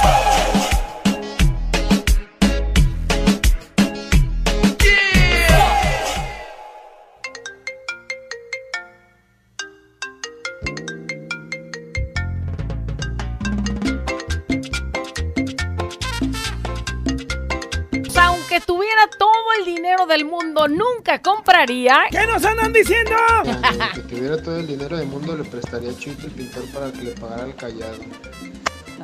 [19.81, 22.01] Dinero del mundo nunca compraría.
[22.11, 23.15] ¿Qué nos andan diciendo?
[23.95, 27.01] Si tuviera todo el dinero del mundo, le prestaría a Chuito el pintor para que
[27.01, 27.97] le pagara el callado.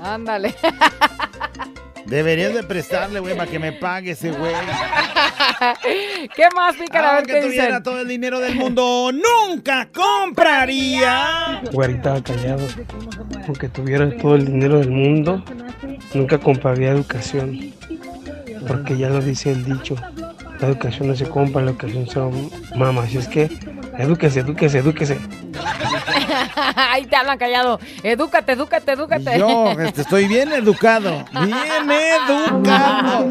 [0.04, 0.54] Ándale.
[2.06, 4.54] Deberías de prestarle, güey, para que me pague ese güey.
[6.36, 7.10] ¿Qué más, pícara?
[7.10, 7.84] A ver Aunque qué tuviera dicen.
[7.84, 11.62] todo el dinero del mundo, nunca compraría.
[11.72, 12.68] Güerita callado.
[13.48, 15.44] Aunque tuviera todo el dinero del mundo,
[16.14, 17.74] nunca compraría educación.
[18.68, 19.96] Porque ya lo dice el dicho.
[20.60, 23.04] La educación no se compra, la educación se mama.
[23.04, 23.50] Así es que,
[23.98, 25.18] edúquese, edúquese, edúquese.
[26.76, 27.80] Ahí te hablan callado.
[28.04, 29.40] Edúcate, edúcate, edúcate.
[29.40, 31.26] Yo este, estoy bien educado.
[31.44, 33.26] Bien educado.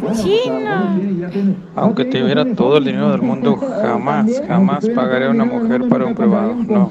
[0.00, 0.96] Cochino.
[1.76, 6.14] Aunque tuviera todo el dinero del mundo, jamás, jamás pagaría a una mujer para un
[6.14, 6.54] privado.
[6.54, 6.90] No.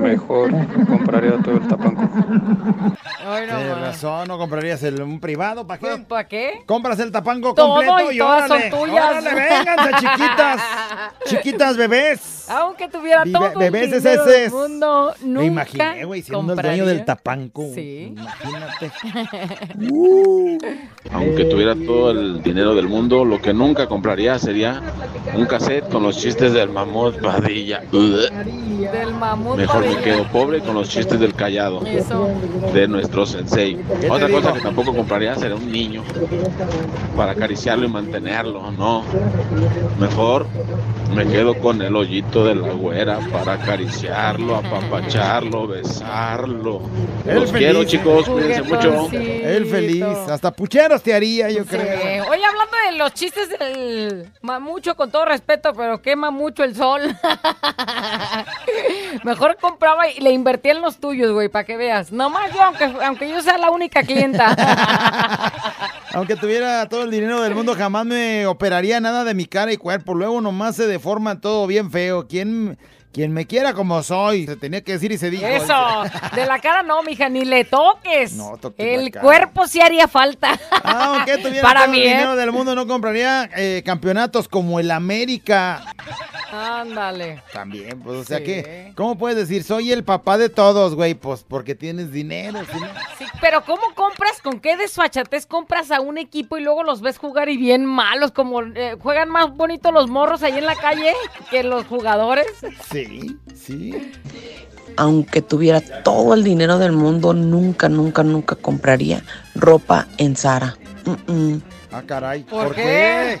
[0.00, 0.50] Mejor
[0.86, 2.08] compraría todo el tapanco.
[3.34, 6.04] Tienes razón, no comprarías el, un privado, ¿para qué?
[6.08, 6.62] ¿Para qué?
[6.66, 9.10] Compras el tapanco Todo completo y y, todas órale, son tuyas.
[9.10, 10.62] órale, vénganse, chiquitas.
[11.26, 12.46] Chiquitas bebés.
[12.50, 14.52] Aunque tuviera Vive- todo bebés el dinero ese del es.
[14.52, 17.62] mundo, nunca Me imaginé, güey, siendo el dueño del tapanco.
[17.74, 18.14] Sí.
[18.16, 18.90] Imagínate.
[21.12, 24.82] Aunque tuviera todo el dinero del mundo, lo que nunca compraría sería
[25.34, 27.82] un cassette con los chistes del mamut Padilla.
[27.90, 29.56] Del mamut.
[29.56, 32.28] Mejor me quedo pobre con los chistes del callado Eso.
[32.72, 33.78] de nuestro sensei.
[34.10, 34.54] Otra cosa digo?
[34.54, 36.02] que tampoco compraría sería un niño
[37.16, 39.02] para acariciarlo y mantenerlo, no.
[40.00, 40.46] Mejor
[41.12, 46.82] me quedo con el hoyito de la güera para acariciarlo, apapacharlo, besarlo.
[47.24, 47.90] Los quiero feliz.
[47.90, 49.08] chicos, cuídense mucho.
[49.12, 50.02] Él feliz.
[50.04, 51.68] Hasta pucheros te haría, yo Sí.
[51.70, 52.24] creo.
[52.28, 57.00] Oye, hablando de los chistes del mamucho, con todo respeto, pero quema mucho el sol.
[59.24, 62.10] Mejor compraba y le invertía en los tuyos, güey, para que veas.
[62.12, 64.54] Nomás yo, aunque, aunque yo sea la única clienta.
[66.14, 69.76] Aunque tuviera todo el dinero del mundo, jamás me operaría nada de mi cara y
[69.76, 70.14] cuerpo.
[70.14, 72.26] Luego nomás se deforma todo bien feo.
[72.28, 72.78] ¿Quién,
[73.12, 74.46] quien me quiera como soy?
[74.46, 75.46] Se tenía que decir y se dijo.
[75.46, 75.74] Eso,
[76.34, 78.34] de la cara no, mija, ni le toques.
[78.34, 80.58] No toques El cuerpo sí haría falta.
[80.82, 82.10] Aunque tuviera Para todo mí, el ¿eh?
[82.10, 85.82] dinero del mundo, no compraría eh, campeonatos como el América.
[86.52, 87.42] Ándale.
[87.52, 88.44] También, pues, o sea Sí.
[88.44, 89.64] que, ¿cómo puedes decir?
[89.64, 92.60] Soy el papá de todos, güey, pues porque tienes dinero.
[92.72, 92.78] ¿sí?
[93.18, 94.40] Sí, pero ¿cómo compras?
[94.42, 98.30] ¿Con qué desfachatez compras a un equipo y luego los ves jugar y bien malos?
[98.32, 101.12] Como eh, juegan más bonito los morros ahí en la calle
[101.50, 102.46] que los jugadores.
[102.90, 104.12] Sí, sí.
[104.96, 109.24] Aunque tuviera todo el dinero del mundo, nunca, nunca, nunca compraría
[109.56, 110.76] ropa en Zara.
[111.04, 111.62] Mm, mm.
[111.90, 112.42] Ah, caray.
[112.44, 113.40] ¿Por ¿Por, qué?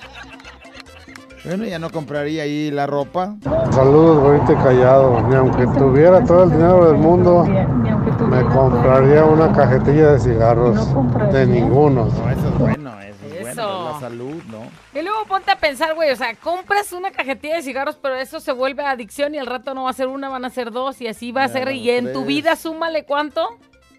[1.44, 3.34] Bueno, ya no compraría ahí la ropa.
[3.70, 5.20] Saludos, güerita callado.
[5.28, 10.88] Ni aunque tuviera todo el dinero del mundo, me compraría una cajetilla de cigarros.
[11.32, 12.06] De ninguno.
[12.06, 13.50] No, eso es bueno, eso es bueno.
[13.50, 14.98] Es la salud, ¿no?
[14.98, 18.40] Y luego ponte a pensar, güey, o sea, compras una cajetilla de cigarros, pero eso
[18.40, 21.00] se vuelve adicción y al rato no va a ser una, van a ser dos
[21.02, 21.72] y así va a Ya, ser.
[21.72, 23.46] Y en tu vida súmale cuánto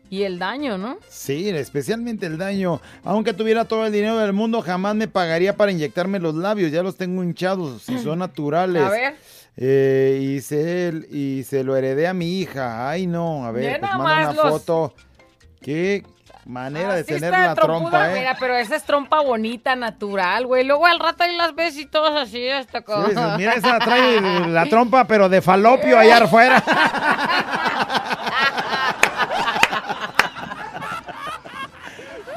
[0.10, 0.98] y el daño, ¿no?
[1.10, 2.80] Sí, especialmente el daño.
[3.04, 6.72] Aunque tuviera todo el dinero del mundo, jamás me pagaría para inyectarme los labios.
[6.72, 8.84] Ya los tengo hinchados, si son naturales.
[8.84, 9.16] A ver.
[9.58, 12.90] Eh, y, se, y se lo heredé a mi hija.
[12.90, 13.46] Ay, no.
[13.46, 14.94] A ver, pues manda una los- foto.
[15.62, 16.04] Qué
[16.46, 18.20] manera de Sí tener la trompuda, trompa, ¿eh?
[18.20, 20.64] Mira, pero esa es trompa bonita, natural, güey.
[20.64, 23.08] Luego al rato ahí las ves y todas así, hasta como...
[23.38, 26.64] mira, esa trae la trompa, pero de falopio allá afuera.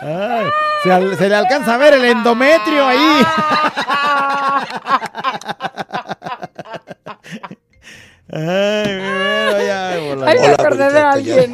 [0.01, 0.47] Ay,
[0.83, 3.23] se, al- se le alcanza a ver el endometrio ahí.
[8.31, 9.89] Ay, mi güero, ya.
[9.91, 11.53] Ay, me Hola, acordé de alguien.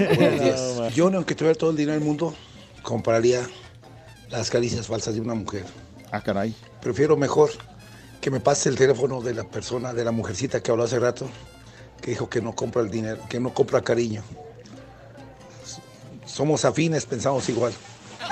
[0.78, 0.88] No.
[0.90, 2.34] Yo, aunque tuviera todo el dinero del mundo,
[2.82, 3.42] compraría
[4.30, 5.64] las caricias falsas de una mujer.
[6.10, 6.54] Ah, caray.
[6.80, 7.50] Prefiero mejor
[8.20, 11.28] que me pase el teléfono de la persona, de la mujercita que habló hace rato,
[12.00, 14.22] que dijo que no compra el dinero, que no compra cariño.
[16.26, 17.72] Somos afines, pensamos igual.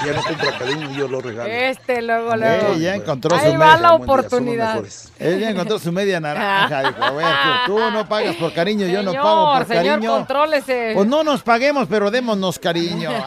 [0.02, 1.48] Ella no compra cariño y yo lo regalo.
[1.50, 2.72] Este, luego, luego.
[2.74, 3.76] Ella encontró Ahí su va media.
[3.80, 4.82] la oportunidad.
[5.18, 6.82] Ella encontró su media naranja.
[6.88, 7.26] Dijo, a ver,
[7.66, 10.10] tú, tú no pagas por cariño, yo no Señor, pago por señor, cariño.
[10.16, 10.92] contrólese.
[10.94, 13.10] Pues no nos paguemos, pero démonos cariño.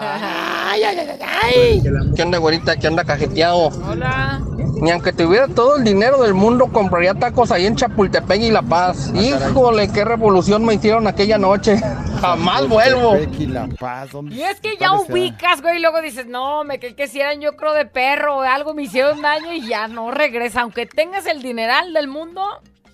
[0.67, 1.83] Ay, ay, ay, ay.
[2.15, 2.75] ¿Qué onda, güerita?
[2.75, 3.67] ¿Qué onda, cajeteado?
[3.67, 4.41] Hola.
[4.85, 8.61] Ni aunque tuviera todo el dinero del mundo, compraría tacos ahí en Chapultepec y La
[8.61, 9.11] Paz.
[9.15, 11.77] Híjole, qué revolución me hicieron aquella noche.
[12.21, 13.17] Jamás vuelvo.
[13.17, 16.77] Y La Paz, ¿dónde- Y es que ya ubicas, güey, y luego dices, no, me
[16.79, 19.87] creí que si eran yo creo de perro o algo me hicieron daño y ya
[19.87, 20.61] no regresa.
[20.61, 22.43] Aunque tengas el dineral del mundo,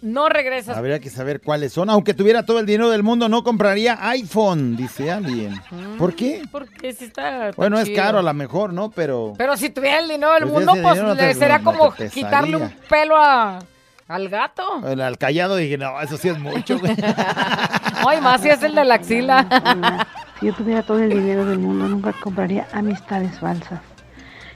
[0.02, 0.78] no regresas.
[0.78, 1.90] Habría que saber cuáles son.
[1.90, 5.60] Aunque tuviera todo el dinero del mundo, no compraría iPhone, dice alguien.
[5.98, 6.42] ¿Por qué?
[6.52, 7.50] Porque si está.
[7.50, 8.92] está Bueno, es caro a lo mejor, ¿no?
[8.92, 9.34] Pero.
[9.38, 11.64] Pero si tuviera el dinero del Pues mundo, pues dinero no te- le sería no
[11.72, 13.60] como quitarle un pelo a,
[14.08, 14.64] al gato.
[14.88, 16.96] El al callado dije, no, eso sí es mucho, güey.
[18.08, 20.08] Ay, más si es el de la axila.
[20.40, 23.80] Si yo tuviera todo el dinero del mundo, nunca compraría amistades falsas.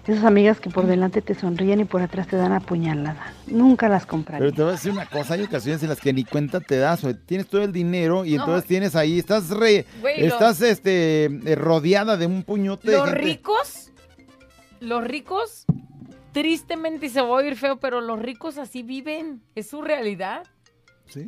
[0.08, 3.34] Esas amigas que por delante te sonríen y por atrás te dan apuñalada.
[3.48, 4.40] Nunca las compraría.
[4.40, 6.78] Pero te voy a decir una cosa, hay ocasiones en las que ni cuenta te
[6.78, 7.16] das, güey.
[7.16, 8.44] Tienes todo el dinero y No.
[8.44, 12.98] entonces tienes ahí, estás re, Güey, lo- estás este eh, rodeada de un puñote de
[12.98, 13.22] Los gente.
[13.22, 13.92] ricos,
[14.80, 15.66] los ricos,
[16.34, 19.42] tristemente y se va a oír feo, pero los ricos así viven.
[19.56, 20.44] Es su realidad.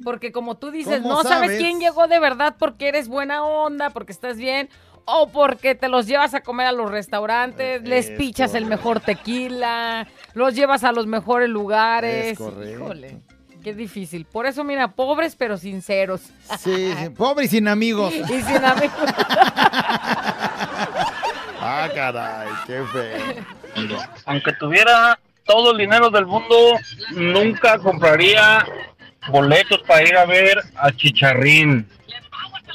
[0.03, 1.49] Porque como tú dices, ¿Cómo no sabes?
[1.51, 1.57] sabes?
[1.59, 4.69] quién llegó de verdad porque eres buena onda, porque estás bien,
[5.09, 8.99] o porque te los llevas a comer a los restaurantes, les Es pichas el mejor
[8.99, 12.33] tequila, los llevas a los mejores lugares.
[12.33, 12.83] Es correcto.
[12.83, 13.17] Híjole,
[13.63, 14.25] qué difícil.
[14.25, 16.21] Por eso, mira, pobres pero sinceros.
[16.59, 18.13] Sí, sí, pobre y sin amigos.
[18.29, 18.93] Y sin amigos.
[21.59, 23.97] Ah, caray, qué feo.
[24.25, 26.55] Aunque tuviera todo el dinero del mundo,
[27.11, 28.65] nunca compraría
[29.29, 31.85] boletos para ir a ver a Chicharrín.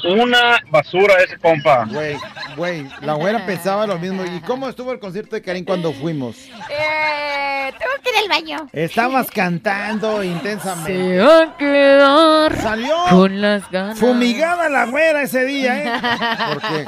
[0.03, 1.85] Una basura ese compa.
[1.85, 2.17] Güey,
[2.57, 4.23] güey, la güera pensaba lo mismo.
[4.25, 6.35] ¿Y cómo estuvo el concierto de Karim cuando fuimos?
[6.69, 8.69] Eh, tengo que ir al baño.
[8.73, 10.93] Estabas cantando intensamente.
[10.93, 13.99] Se va a quedar Salió con las ganas.
[13.99, 16.53] Fumigada la güera ese día, ¿eh?
[16.53, 16.85] Porque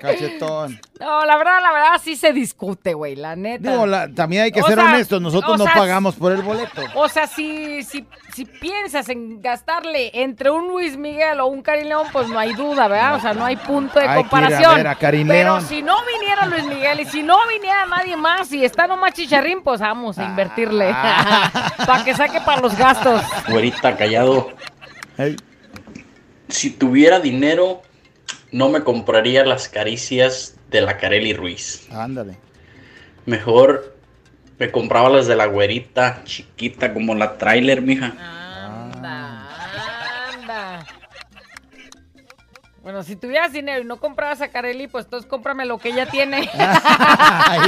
[0.00, 0.80] cachetón.
[0.98, 3.70] No, la verdad, la verdad sí se discute, güey, la neta.
[3.70, 5.20] Digo, la- también hay que O ser sea, honestos.
[5.22, 6.82] Nosotros no sea, pagamos por el boleto.
[6.94, 11.86] O sea, si, si, si piensas en gastarle entre un Luis Miguel o un Karim
[11.88, 13.14] León, pues no hay duda, ¿verdad?
[13.14, 14.74] O sea, no hay punto de Hay que ir a comparación.
[14.76, 15.66] ver a Karim Pero León.
[15.66, 19.62] si no viniera Luis Miguel y si no viniera nadie más y está nomás Chicharrín,
[19.62, 20.90] pues vamos a invertirle.
[20.94, 21.72] Ah.
[21.86, 23.22] para que saque para los gastos.
[23.48, 24.50] Güerita callado.
[26.48, 27.82] Si tuviera dinero,
[28.52, 31.88] no me compraría las caricias de la Carely Ruiz.
[31.92, 32.36] Ándale.
[33.26, 33.96] Mejor
[34.58, 38.12] me compraba las de la güerita, chiquita como la trailer, mija.
[38.18, 39.40] Anda.
[42.82, 46.06] Bueno, si tuvieras dinero y no comprabas a Carelli, pues entonces cómprame lo que ella
[46.06, 46.42] tiene.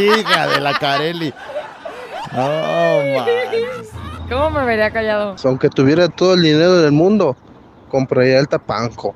[0.01, 1.35] Hija de la Carelli.
[2.35, 3.27] Oh, man.
[4.29, 5.37] ¿Cómo me vería callado?
[5.45, 7.37] Aunque tuviera todo el dinero del mundo,
[7.91, 9.15] compraría el tapanco.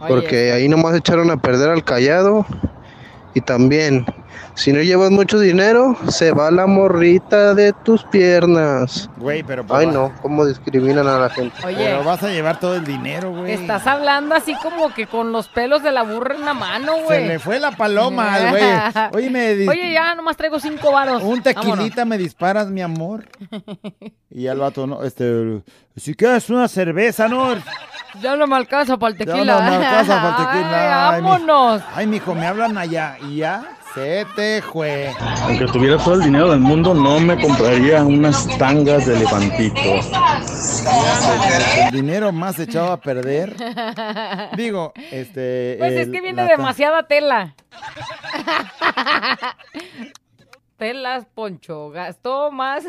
[0.00, 0.08] Oye.
[0.08, 2.46] Porque ahí nomás echaron a perder al callado.
[3.34, 4.06] Y también,
[4.54, 9.08] si no llevas mucho dinero, se va la morrita de tus piernas.
[9.16, 9.64] Güey, pero.
[9.64, 11.54] pues, Ay, va- no, cómo discriminan a la gente.
[11.64, 11.76] Oye.
[11.76, 13.52] Pero vas a llevar todo el dinero, güey.
[13.52, 17.22] Estás hablando así como que con los pelos de la burra en la mano, güey.
[17.22, 18.62] Se le fue la paloma al güey.
[19.14, 21.22] Oye, me dis- Oye, ya nomás traigo cinco varos.
[21.22, 23.24] Un tequilita me disparas, mi amor.
[24.30, 25.62] Y al vato, no, este,
[25.96, 27.54] si quieres una cerveza, ¿no?
[28.20, 29.54] Ya no me alcanza para el Ya tequila.
[29.60, 31.08] no me alcanza para el tequila.
[31.10, 31.82] Ay, Ay, mi- vámonos.
[31.94, 33.16] Ay, mijo, me hablan allá.
[33.28, 33.64] Y ya
[33.94, 35.12] se te fue.
[35.42, 39.80] Aunque tuviera todo el dinero del mundo, no me compraría unas tangas de elefantito.
[41.86, 43.54] El dinero más echado a perder.
[44.56, 45.76] Digo, este.
[45.78, 47.54] Pues es que viene demasiada tela.
[50.76, 52.84] Telas, Poncho, gastó más.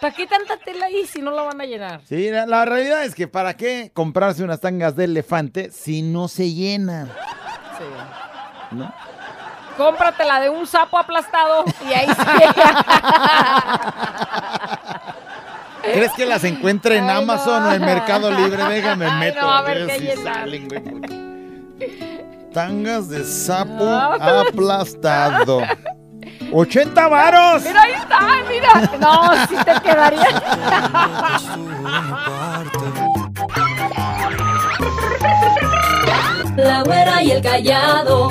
[0.00, 2.00] ¿Para qué tanta tela ahí si no la van a llenar?
[2.06, 6.26] Sí, la, la realidad es que ¿para qué comprarse unas tangas de elefante si no
[6.26, 7.08] se llenan?
[7.78, 7.84] Sí.
[8.76, 8.94] ¿No?
[9.76, 12.14] Cómpratela de un sapo aplastado y ahí sí.
[15.82, 17.68] ¿Crees que las encuentre en Ay, Amazon no.
[17.68, 18.64] o en Mercado Libre?
[18.64, 20.34] Déjame Ay, meto no, a ver ver qué si llenan.
[20.34, 20.82] salen, güey.
[22.52, 24.40] Tangas de sapo No.
[24.48, 25.60] aplastado.
[26.52, 27.62] ¡80 varos!
[27.64, 28.90] Mira, ahí está, mira.
[29.00, 30.42] No, sí te quedaría.
[36.56, 38.30] La güera y el callado.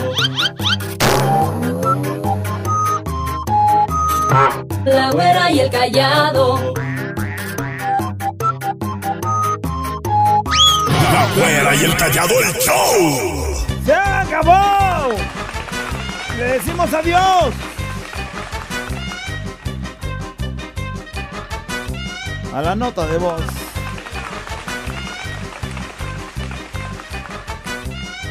[4.33, 6.73] La güera y el callado.
[11.13, 13.55] La güera y el callado el show.
[13.85, 15.15] ¡Se acabó!
[16.35, 17.53] ¡Le decimos adiós!
[22.55, 23.43] A la nota de voz.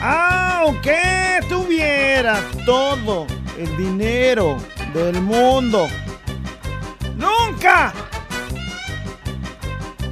[0.00, 4.58] Aunque tuviera todo el dinero
[4.94, 5.88] del mundo,
[7.16, 7.92] nunca,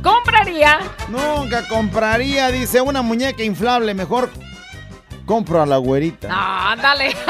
[0.03, 0.79] ¿Compraría?
[1.09, 3.93] nunca compraría, dice, una muñeca inflable.
[3.95, 4.31] Mejor
[5.27, 6.29] compro a la güerita.
[6.29, 6.37] No,
[6.71, 7.15] ándale.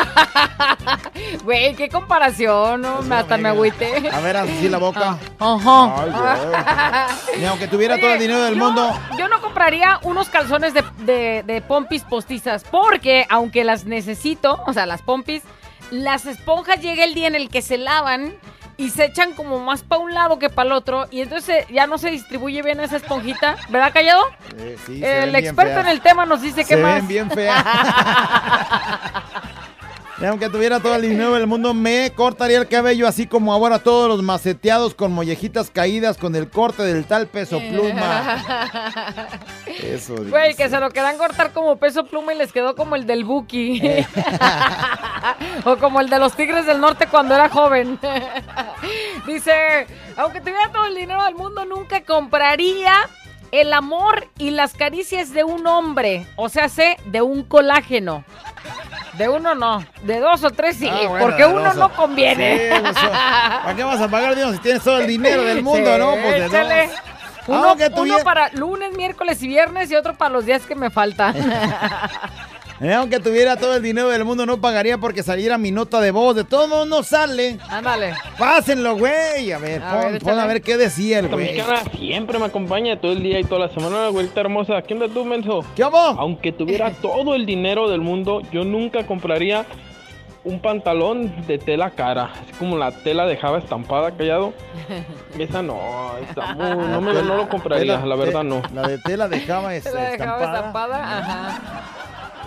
[1.44, 3.03] Güey, qué comparación, ¿no?
[3.03, 4.09] Me- hasta me agüité.
[4.11, 5.18] A ver, así la boca.
[5.38, 6.03] Ajá.
[6.03, 7.38] Ay, güey.
[7.40, 8.90] Ni aunque tuviera todo el dinero del yo- mundo.
[9.18, 14.72] Yo no compraría unos calzones de, de- de pompis postizas porque aunque las necesito, o
[14.72, 15.42] sea, las pompis,
[15.91, 18.34] las esponjas llega el día en el que se lavan
[18.76, 21.86] y se echan como más para un lado que para el otro y entonces ya
[21.86, 24.22] no se distribuye bien esa esponjita, ¿verdad, Callado?
[24.57, 26.95] Eh, sí, el experto en el tema nos dice Se qué más.
[26.97, 27.62] ven bien feas.
[30.20, 33.78] Y aunque tuviera todo el dinero del mundo, me cortaría el cabello así como ahora
[33.78, 38.44] todos los maceteados con mollejitas caídas con el corte del tal peso pluma.
[39.82, 40.16] Eso.
[40.28, 43.24] Güey, que se lo quedan cortar como peso pluma y les quedó como el del
[43.24, 43.80] Buki.
[43.82, 44.06] Eh.
[45.64, 47.98] o como el de los Tigres del Norte cuando era joven.
[49.26, 49.86] Dice,
[50.18, 52.92] aunque tuviera todo el dinero del mundo, nunca compraría
[53.52, 56.26] el amor y las caricias de un hombre.
[56.36, 58.24] O sea, sé, de un colágeno.
[59.14, 62.70] De uno no, de dos o tres sí, Ah, bueno, porque uno no conviene.
[62.74, 65.92] Sí, pues, ¿Para qué vas a pagar dinero si tienes todo el dinero del mundo,
[65.92, 66.12] Sí, no?
[66.22, 66.86] Pues échale.
[66.86, 66.96] dos.
[67.48, 71.34] Uno, tuviera- para lunes, miércoles y viernes y otro para los días que me faltan.
[72.81, 76.11] Eh, aunque tuviera todo el dinero del mundo, no pagaría porque saliera mi nota de
[76.12, 76.35] voz.
[76.35, 77.59] De todo modo no sale.
[77.68, 78.14] Ándale.
[78.39, 79.53] Pásenlo, güey.
[79.53, 81.61] A ver, A pon, ver, pon a ver qué decía el güey.
[81.99, 84.81] siempre me acompaña todo el día y toda la semana, la güerita hermosa.
[84.83, 85.62] ¿Qué onda tú, menso?
[85.76, 85.99] ¿Qué hago?
[85.99, 89.66] Aunque tuviera todo el dinero del mundo, yo nunca compraría
[90.43, 94.55] un pantalón de tela cara, así como la tela de Java estampada, callado.
[95.39, 95.78] Esa no,
[96.57, 98.62] muy- no, me, lo- no lo compraría, la verdad no.
[98.72, 100.57] La de tela de Java es Se la dejaba estampada.
[100.57, 101.61] estampada, ajá.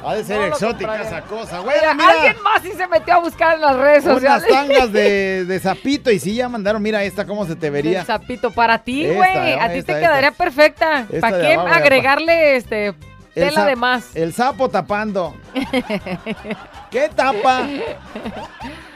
[0.06, 1.78] Ha de ser No exótica esa cosa, güey.
[1.80, 4.48] Mira, Mira, alguien más sí se metió a buscar en las redes unas sociales.
[4.50, 6.82] tangas de, de zapito y sí ya mandaron.
[6.82, 8.00] Mira esta cómo se te vería.
[8.00, 9.54] Del sapito para ti, güey.
[9.54, 10.00] A ti Esta, te esta.
[10.00, 11.06] quedaría perfecta.
[11.22, 12.96] ¿Para qué abajo, ya, agregarle este El
[13.34, 14.16] tela de más?
[14.16, 15.34] El sapo tapando.
[16.92, 17.62] ¿Qué tapa?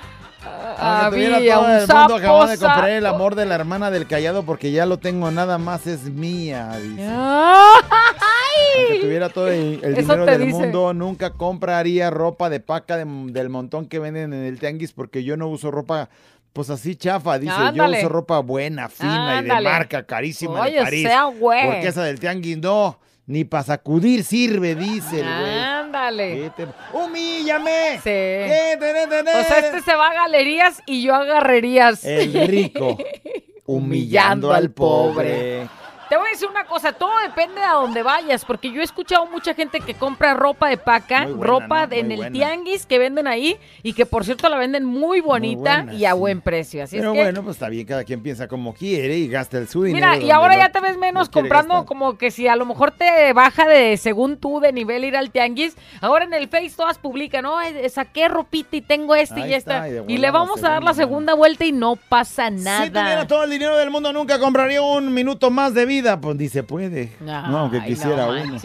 [0.79, 4.71] Había todo un el mundo, de comprar el amor de la hermana del callado porque
[4.71, 7.05] ya lo tengo, nada más es mía, dice.
[7.05, 10.51] Aunque tuviera todo el, dinero del dice.
[10.51, 15.23] mundo, nunca compraría ropa de paca de- del montón que venden en el tianguis porque
[15.23, 16.09] yo no uso ropa,
[16.53, 17.53] pues así chafa, dice.
[17.55, 17.93] Ándale.
[17.95, 21.07] Yo uso ropa buena, fina y de marca, carísima Oye, de París.
[21.07, 21.65] sea güey.
[21.65, 25.76] Porque esa del tianguis no, ni para sacudir sirve, dice el güey.
[25.87, 26.51] Ándale.
[26.55, 27.99] ¿Qué te- ¡Humíllame!
[28.03, 28.09] Sí.
[28.09, 32.03] O sea, este se va a galerías y yo a garrerías.
[32.03, 32.97] El rico
[33.65, 35.67] humillando al pobre.
[36.09, 38.83] Te voy a decir una cosa, todo depende de a dónde vayas, porque yo he
[38.83, 41.87] escuchado mucha gente que compra ropa de paca, buena, ropa ¿no?
[41.87, 42.31] de- en el buena.
[42.31, 46.13] tianguis que venden ahí y que por cierto la venden muy bonita buena, y a
[46.13, 46.17] sí.
[46.17, 46.83] buen precio.
[46.83, 49.57] Así Pero es que, bueno, pues está bien, cada quien piensa como quiere y gasta
[49.57, 50.11] el su dinero.
[50.13, 51.87] mira, y ahora lo- ya te ves menos comprando gastar.
[51.87, 55.31] como que si a lo mejor te baja de, según tú, de nivel ir al
[55.31, 55.75] tianguis.
[56.01, 59.53] Ahora en el Face todas publican, no, Eh, saqué ropita y tengo este Ahí y
[59.55, 60.09] está, esta.
[60.09, 63.27] y Y le vamos a dar la segunda vuelta y no pasa Si tuviera nada.
[63.27, 65.96] todo el dinero del mundo, nunca compraría un minuto más de vida.
[66.21, 67.13] Pues dice, puede.
[67.21, 68.59] no, aunque quisiera no uno.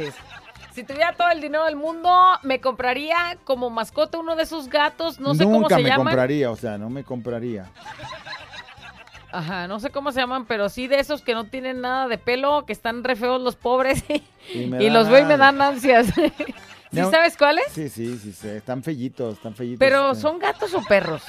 [0.75, 2.11] Si tuviera todo el dinero del mundo,
[2.43, 6.07] me compraría como mascota uno de esos gatos, no sé cómo nunca se me llaman.
[6.07, 7.67] compraría, o sea, no me compraría.
[9.31, 12.19] Ajá, no sé cómo se llaman, pero sí de esos que no tienen nada de
[12.19, 14.05] pelo, que están re feos los pobres.
[14.55, 16.07] Y me los veo y me dan ansias.
[16.15, 17.11] ¿Sí No.
[17.11, 17.65] sabes cuáles?
[17.71, 19.79] Sí, sí, sí, sí, están fellitos, están fellitos.
[19.79, 20.21] Pero sí.
[20.21, 21.23] son gatos o perros.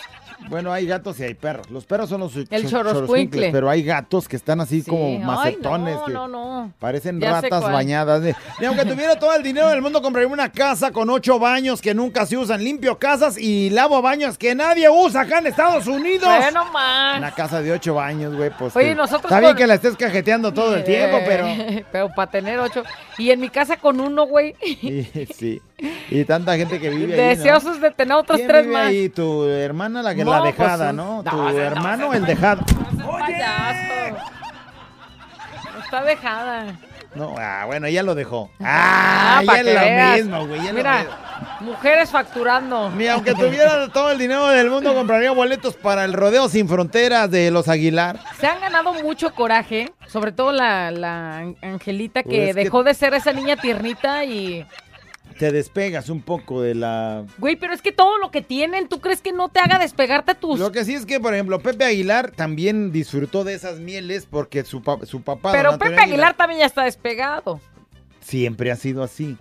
[0.49, 1.69] Bueno, hay gatos y hay perros.
[1.69, 3.51] Los perros son los El cho- choroscuincle.
[3.51, 5.95] pero hay gatos que están así como ay, macetones.
[5.95, 6.73] no, que no, no.
[6.79, 8.21] Parecen Ya ratas bañadas.
[8.21, 11.81] de- Y aunque tuviera todo el dinero del mundo, compraría una casa con ocho baños
[11.81, 12.63] que nunca se usan.
[12.63, 16.27] Limpio casas y lavo baños que nadie usa acá en Estados Unidos.
[16.37, 17.17] Bueno, más.
[17.17, 18.75] Una casa de ocho baños, güey, pues.
[18.75, 21.45] Oye, que- nosotros Está bien que la estés cajeteando todo el tiempo, pero.
[21.91, 22.83] pero para tener ocho.
[23.17, 24.55] Y en mi casa con uno, güey.
[25.35, 25.61] Sí.
[26.09, 27.19] Y tanta gente que vive ahí.
[27.21, 27.41] ¿no?
[27.41, 28.87] Deseosos de tener otros ¿Quién tres vive más.
[28.87, 29.09] ahí?
[29.09, 31.23] Tu hermana, la que No, la pues, dejada, ¿no?
[31.23, 32.61] Tu no, no, hermano, no, el dejado.
[33.19, 34.17] Payaso.
[35.83, 36.75] Está dejada.
[37.15, 38.49] No, ah, bueno, ya lo dejó.
[38.59, 40.65] Ah, Ah, ya es lo mismo, güey.
[40.67, 41.05] lo Mira,
[41.59, 42.89] mujeres facturando.
[42.91, 47.29] Ni aunque tuviera todo el dinero del mundo, compraría boletos para el rodeo sin fronteras
[47.29, 48.19] de los Aguilar.
[48.39, 52.83] Se han ganado mucho coraje, sobre todo la, la An- Angelita que Pues que- dejó
[52.83, 54.65] de ser esa niña tiernita y...
[55.37, 57.25] Te despegas un poco de la.
[57.37, 60.31] Güey, pero es que todo lo que tienen, ¿tú crees que no te haga despegarte
[60.31, 60.59] a tus...
[60.59, 64.63] Lo que sí es que, por ejemplo, Pepe Aguilar también disfrutó de esas mieles porque
[64.63, 65.51] su, pa- su papá.
[65.51, 67.59] Pero Pepe Aguilar también ya está despegado.
[68.21, 69.37] siempre ha sido así.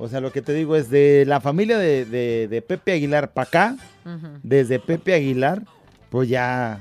[0.00, 3.32] O sea, lo que te digo es de la familia de, de- de Pepe Aguilar
[3.32, 3.76] para acá,
[4.42, 5.62] desde Pepe Aguilar,
[6.08, 6.80] pues ya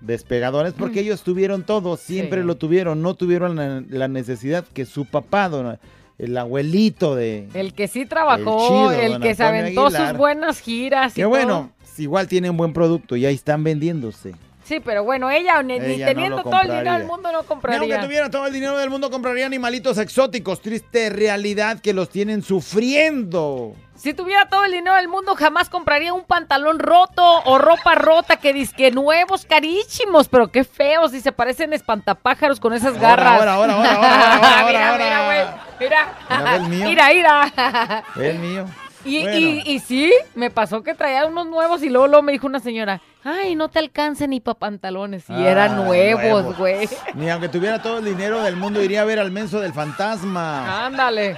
[0.00, 2.46] despegadores, porque ellos tuvieron todo, siempre Sí.
[2.46, 5.78] lo tuvieron, no tuvieron la, la necesidad que su papá, don-
[6.18, 7.48] el abuelito de...
[7.54, 10.08] El que sí trabajó, chido, el, don que se aventó Aguilar.
[10.10, 14.34] sus buenas giras y Que bueno, igual tienen buen producto y ahí están vendiéndose.
[14.64, 17.46] Sí, pero bueno, ella, ni, ni Ella teniendo todo el dinero del mundo no Ni
[17.46, 17.80] compraría.
[17.80, 20.62] aunque tuviera todo el dinero del mundo, compraría animalitos exóticos.
[20.62, 23.74] Triste realidad que los tienen sufriendo.
[24.04, 28.36] Si tuviera todo el dinero del mundo, jamás compraría un pantalón roto o ropa rota
[28.36, 33.40] que disque nuevos, carísimos, pero qué feos y se parecen espantapájaros con esas garras.
[33.40, 35.46] Ahora, ahora, ahora, ahora, mira, mira, güey.
[35.80, 36.12] Mira.
[36.28, 36.86] Mira, el mío.
[36.86, 38.04] Mira, mira.
[38.16, 38.66] El mío.
[39.06, 39.38] Y, Bueno.
[39.38, 42.58] y, y sí, me pasó que traía unos nuevos y luego, luego me dijo una
[42.60, 45.28] señora, ay, no te alcancen ni para pantalones.
[45.28, 46.56] Y Ah, eran nuevos, nuevos.
[46.56, 46.88] güey.
[47.14, 50.86] Ni aunque tuviera todo el dinero del mundo, iría a ver al menso del fantasma.
[50.86, 51.36] Ándale.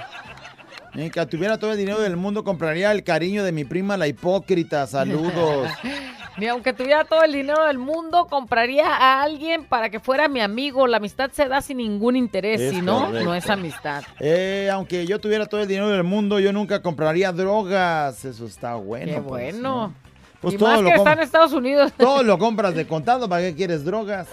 [0.97, 4.07] Ni aunque tuviera todo el dinero del mundo, compraría el cariño de mi prima la
[4.07, 4.87] hipócrita.
[4.87, 5.69] Saludos.
[6.37, 10.41] Ni aunque tuviera todo el dinero del mundo, compraría a alguien para que fuera mi
[10.41, 10.87] amigo.
[10.87, 13.25] La amistad se da sin ningún interés, Es si no, correcto.
[13.25, 14.03] no es amistad.
[14.19, 18.25] Eh, aunque yo tuviera todo el dinero del mundo, yo nunca compraría drogas.
[18.25, 19.05] Eso está bueno.
[19.05, 19.59] Qué pues, bueno.
[19.61, 19.93] ¿no?
[20.41, 21.93] Pues y todo más lo que está en Estados Unidos.
[21.95, 24.27] Todo lo compras de contado, ¿para qué quieres drogas?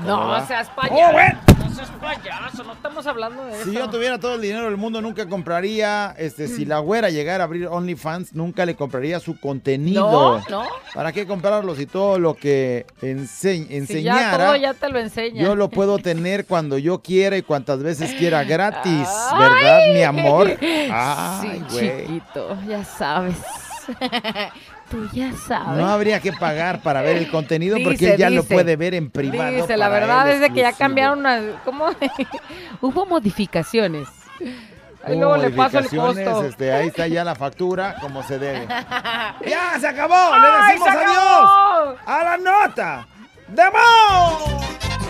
[0.00, 1.12] No seas Oh, payaso.
[1.12, 1.38] bueno.
[1.58, 3.64] No seas payaso, no estamos hablando de eso.
[3.64, 7.42] Si yo tuviera todo el dinero del mundo, nunca compraría, este, si la güera llegara
[7.44, 10.38] a abrir OnlyFans, nunca le compraría su contenido.
[10.40, 10.64] No, no.
[10.94, 14.98] ¿Para qué comprarlo si todo lo que ense- Si ya enseñara, todo ya te lo
[15.00, 15.42] enseña.
[15.42, 20.56] yo lo puedo tener cuando yo quiera y cuantas veces quiera gratis, ¿verdad, mi amor?
[20.60, 22.06] Ay, sí, güey.
[22.06, 23.36] chiquito, ya sabes.
[24.90, 25.78] Tú ya sabes.
[25.78, 29.10] No habría que pagar para ver el contenido porque él ya lo puede ver en
[29.10, 29.54] privado.
[29.56, 31.42] Dice, la verdad es de que ya cambiaron unas...
[31.64, 31.86] ¿Cómo?
[32.80, 34.08] Hubo modificaciones.
[35.06, 36.44] Ahí luego le paso el costo.
[36.44, 38.66] este, ahí está ya la factura como se debe.
[39.46, 40.14] ¡Ya, se acabó!
[40.14, 41.98] ¡Ay, ¡Le decimos adiós!
[42.06, 43.06] ¡A la nota!
[43.48, 44.93] ¡Demo!